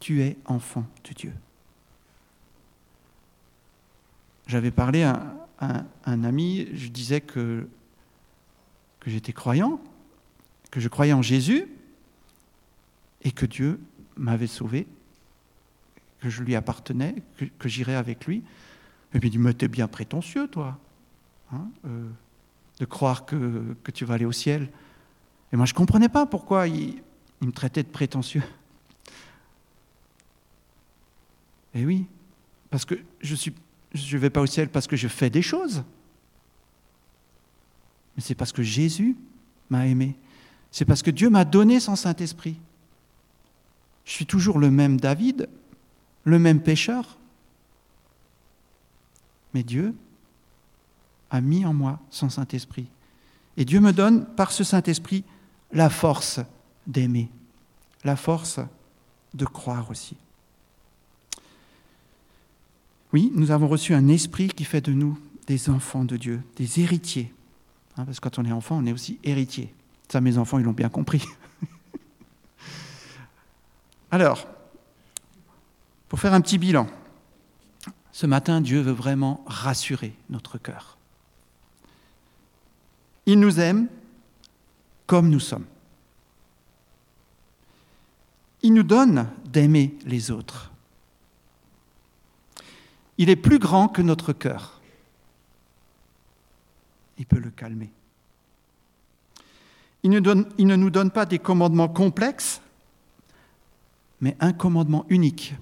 tu 0.00 0.22
es 0.22 0.36
enfant 0.46 0.86
de 1.08 1.14
Dieu. 1.14 1.32
J'avais 4.46 4.72
parlé 4.72 5.04
à 5.04 5.36
un, 5.60 6.24
ami, 6.24 6.66
je 6.72 6.88
disais 6.88 7.20
que, 7.20 7.68
j'étais 9.06 9.32
croyant, 9.32 9.80
que 10.70 10.80
je 10.80 10.88
croyais 10.88 11.12
en 11.12 11.22
Jésus 11.22 11.68
et 13.22 13.30
que 13.30 13.46
Dieu 13.46 13.78
m'avait 14.16 14.46
sauvé, 14.46 14.86
que 16.20 16.30
je 16.30 16.42
lui 16.42 16.56
appartenais, 16.56 17.14
que, 17.58 17.68
j'irais 17.68 17.94
avec 17.94 18.26
lui. 18.26 18.42
Et 19.14 19.20
puis 19.20 19.28
il 19.28 19.32
dit, 19.32 19.38
mais 19.38 19.52
t'es 19.52 19.68
bien 19.68 19.86
prétentieux, 19.86 20.48
toi, 20.48 20.78
hein, 21.52 21.68
euh, 21.84 22.08
de 22.78 22.84
croire 22.86 23.26
que, 23.26 23.76
tu 23.92 24.04
vas 24.04 24.14
aller 24.14 24.24
au 24.24 24.32
ciel. 24.32 24.68
Et 25.52 25.56
moi, 25.56 25.66
je 25.66 25.74
ne 25.74 25.76
comprenais 25.76 26.08
pas 26.08 26.26
pourquoi 26.26 26.68
il 26.68 27.02
me 27.40 27.52
traitait 27.52 27.82
de 27.82 27.88
prétentieux. 27.88 28.42
Et 31.74 31.84
oui, 31.84 32.06
parce 32.70 32.84
que 32.84 32.94
je 33.22 33.34
ne 33.34 34.18
vais 34.18 34.30
pas 34.30 34.40
au 34.40 34.46
ciel 34.46 34.68
parce 34.68 34.86
que 34.86 34.96
je 34.96 35.08
fais 35.08 35.30
des 35.30 35.42
choses, 35.42 35.82
mais 38.16 38.22
c'est 38.22 38.34
parce 38.34 38.52
que 38.52 38.62
Jésus 38.62 39.16
m'a 39.68 39.86
aimé. 39.86 40.16
C'est 40.70 40.84
parce 40.84 41.02
que 41.02 41.10
Dieu 41.10 41.30
m'a 41.30 41.44
donné 41.44 41.80
son 41.80 41.96
Saint-Esprit. 41.96 42.56
Je 44.04 44.12
suis 44.12 44.26
toujours 44.26 44.58
le 44.58 44.70
même 44.70 45.00
David, 45.00 45.48
le 46.24 46.38
même 46.38 46.60
pécheur, 46.60 47.18
mais 49.54 49.62
Dieu 49.62 49.94
a 51.30 51.40
mis 51.40 51.64
en 51.64 51.72
moi 51.72 52.00
son 52.10 52.28
Saint-Esprit. 52.28 52.86
Et 53.56 53.64
Dieu 53.64 53.80
me 53.80 53.92
donne 53.92 54.26
par 54.26 54.52
ce 54.52 54.64
Saint-Esprit 54.64 55.24
la 55.72 55.90
force 55.90 56.40
d'aimer, 56.86 57.30
la 58.04 58.16
force 58.16 58.60
de 59.34 59.44
croire 59.44 59.90
aussi. 59.90 60.16
Oui, 63.12 63.32
nous 63.34 63.50
avons 63.50 63.68
reçu 63.68 63.94
un 63.94 64.08
esprit 64.08 64.48
qui 64.48 64.64
fait 64.64 64.80
de 64.80 64.92
nous 64.92 65.18
des 65.46 65.68
enfants 65.68 66.04
de 66.04 66.16
Dieu, 66.16 66.42
des 66.56 66.80
héritiers. 66.80 67.32
Hein, 67.96 68.04
parce 68.04 68.20
que 68.20 68.28
quand 68.28 68.38
on 68.38 68.44
est 68.44 68.52
enfant, 68.52 68.78
on 68.78 68.86
est 68.86 68.92
aussi 68.92 69.18
héritier. 69.24 69.74
Ça, 70.08 70.20
mes 70.20 70.38
enfants, 70.38 70.58
ils 70.58 70.64
l'ont 70.64 70.72
bien 70.72 70.88
compris. 70.88 71.24
Alors, 74.10 74.46
pour 76.08 76.20
faire 76.20 76.34
un 76.34 76.40
petit 76.40 76.58
bilan, 76.58 76.86
ce 78.12 78.26
matin, 78.26 78.60
Dieu 78.60 78.80
veut 78.80 78.92
vraiment 78.92 79.42
rassurer 79.46 80.14
notre 80.28 80.58
cœur. 80.58 80.98
Il 83.26 83.40
nous 83.40 83.60
aime 83.60 83.88
comme 85.06 85.30
nous 85.30 85.40
sommes. 85.40 85.66
Il 88.62 88.74
nous 88.74 88.82
donne 88.82 89.28
d'aimer 89.46 89.96
les 90.04 90.30
autres. 90.30 90.69
Il 93.20 93.28
est 93.28 93.36
plus 93.36 93.58
grand 93.58 93.86
que 93.86 94.00
notre 94.00 94.32
cœur. 94.32 94.80
Il 97.18 97.26
peut 97.26 97.38
le 97.38 97.50
calmer. 97.50 97.92
Il 100.02 100.08
ne, 100.08 100.76
nous 100.76 100.90
donne 100.90 101.10
pas 101.10 101.26
des 101.26 101.38
commandements 101.38 101.90
complexes, 101.90 102.62
mais 104.22 104.38
un 104.40 104.54
commandement 104.54 105.04
unique 105.10 105.52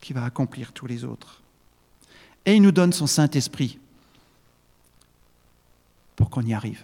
qui 0.00 0.14
va 0.14 0.24
accomplir 0.24 0.72
tous 0.72 0.86
les 0.86 1.04
autres. 1.04 1.42
Et 2.46 2.54
il 2.54 2.62
nous 2.62 2.72
donne 2.72 2.94
son 2.94 3.06
Saint-Esprit 3.06 3.78
pour 6.16 6.30
qu'on 6.30 6.46
y 6.46 6.54
arrive. 6.54 6.82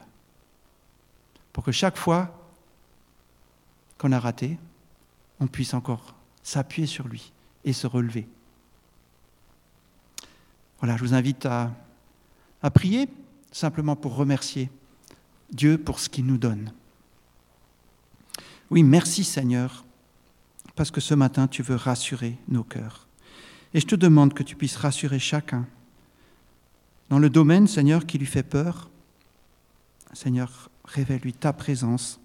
Pour 1.55 1.64
que 1.64 1.72
chaque 1.72 1.96
fois 1.96 2.38
qu'on 3.96 4.12
a 4.12 4.20
raté, 4.20 4.59
on 5.40 5.46
puisse 5.46 5.72
encore 5.72 6.14
s'appuyer 6.42 6.87
sur 6.87 7.09
lui 7.09 7.33
et 7.64 7.72
se 7.72 7.87
relever. 7.87 8.29
Voilà, 10.85 10.99
je 10.99 11.03
vous 11.03 11.14
invite 11.14 11.47
à, 11.47 11.73
prier 12.75 13.09
simplement 13.51 13.97
pour 13.97 14.16
remercier 14.16 14.70
Dieu 15.51 15.79
pour 15.79 15.99
ce 15.99 16.11
qu'il 16.11 16.27
nous 16.27 16.37
donne. 16.37 16.75
Oui, 18.70 18.83
merci 18.83 19.25
Seigneur, 19.25 19.83
parce 20.77 20.90
que 20.90 21.01
ce 21.01 21.14
matin 21.14 21.49
tu 21.49 21.62
veux 21.62 21.75
rassurer 21.75 22.37
nos 22.49 22.64
cœurs. 22.64 23.07
Et 23.73 23.81
je 23.81 23.87
te 23.87 23.94
demande 23.94 24.35
que 24.35 24.42
tu 24.42 24.57
puisses 24.57 24.77
rassurer 24.77 25.18
chacun 25.18 25.66
dans 27.09 27.18
le 27.18 27.31
domaine, 27.31 27.66
Seigneur, 27.66 28.05
qui 28.05 28.18
lui 28.18 28.27
fait 28.27 28.42
peur. 28.42 28.90
Seigneur, 30.12 30.68
révèle-lui 30.85 31.33
ta 31.33 31.55
présence. 31.55 32.20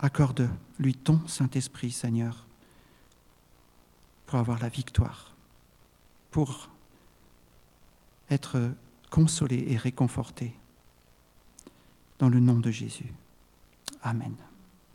Accorde-lui 0.00 0.94
ton 0.96 1.20
Saint-Esprit, 1.28 1.92
Seigneur, 1.92 2.44
pour 4.26 4.40
avoir 4.40 4.58
la 4.58 4.68
victoire 4.68 5.31
pour 6.32 6.68
être 8.30 8.58
consolé 9.10 9.66
et 9.68 9.76
réconforté 9.76 10.54
dans 12.18 12.28
le 12.28 12.40
nom 12.40 12.58
de 12.58 12.70
Jésus. 12.70 13.12
Amen. 14.02 14.34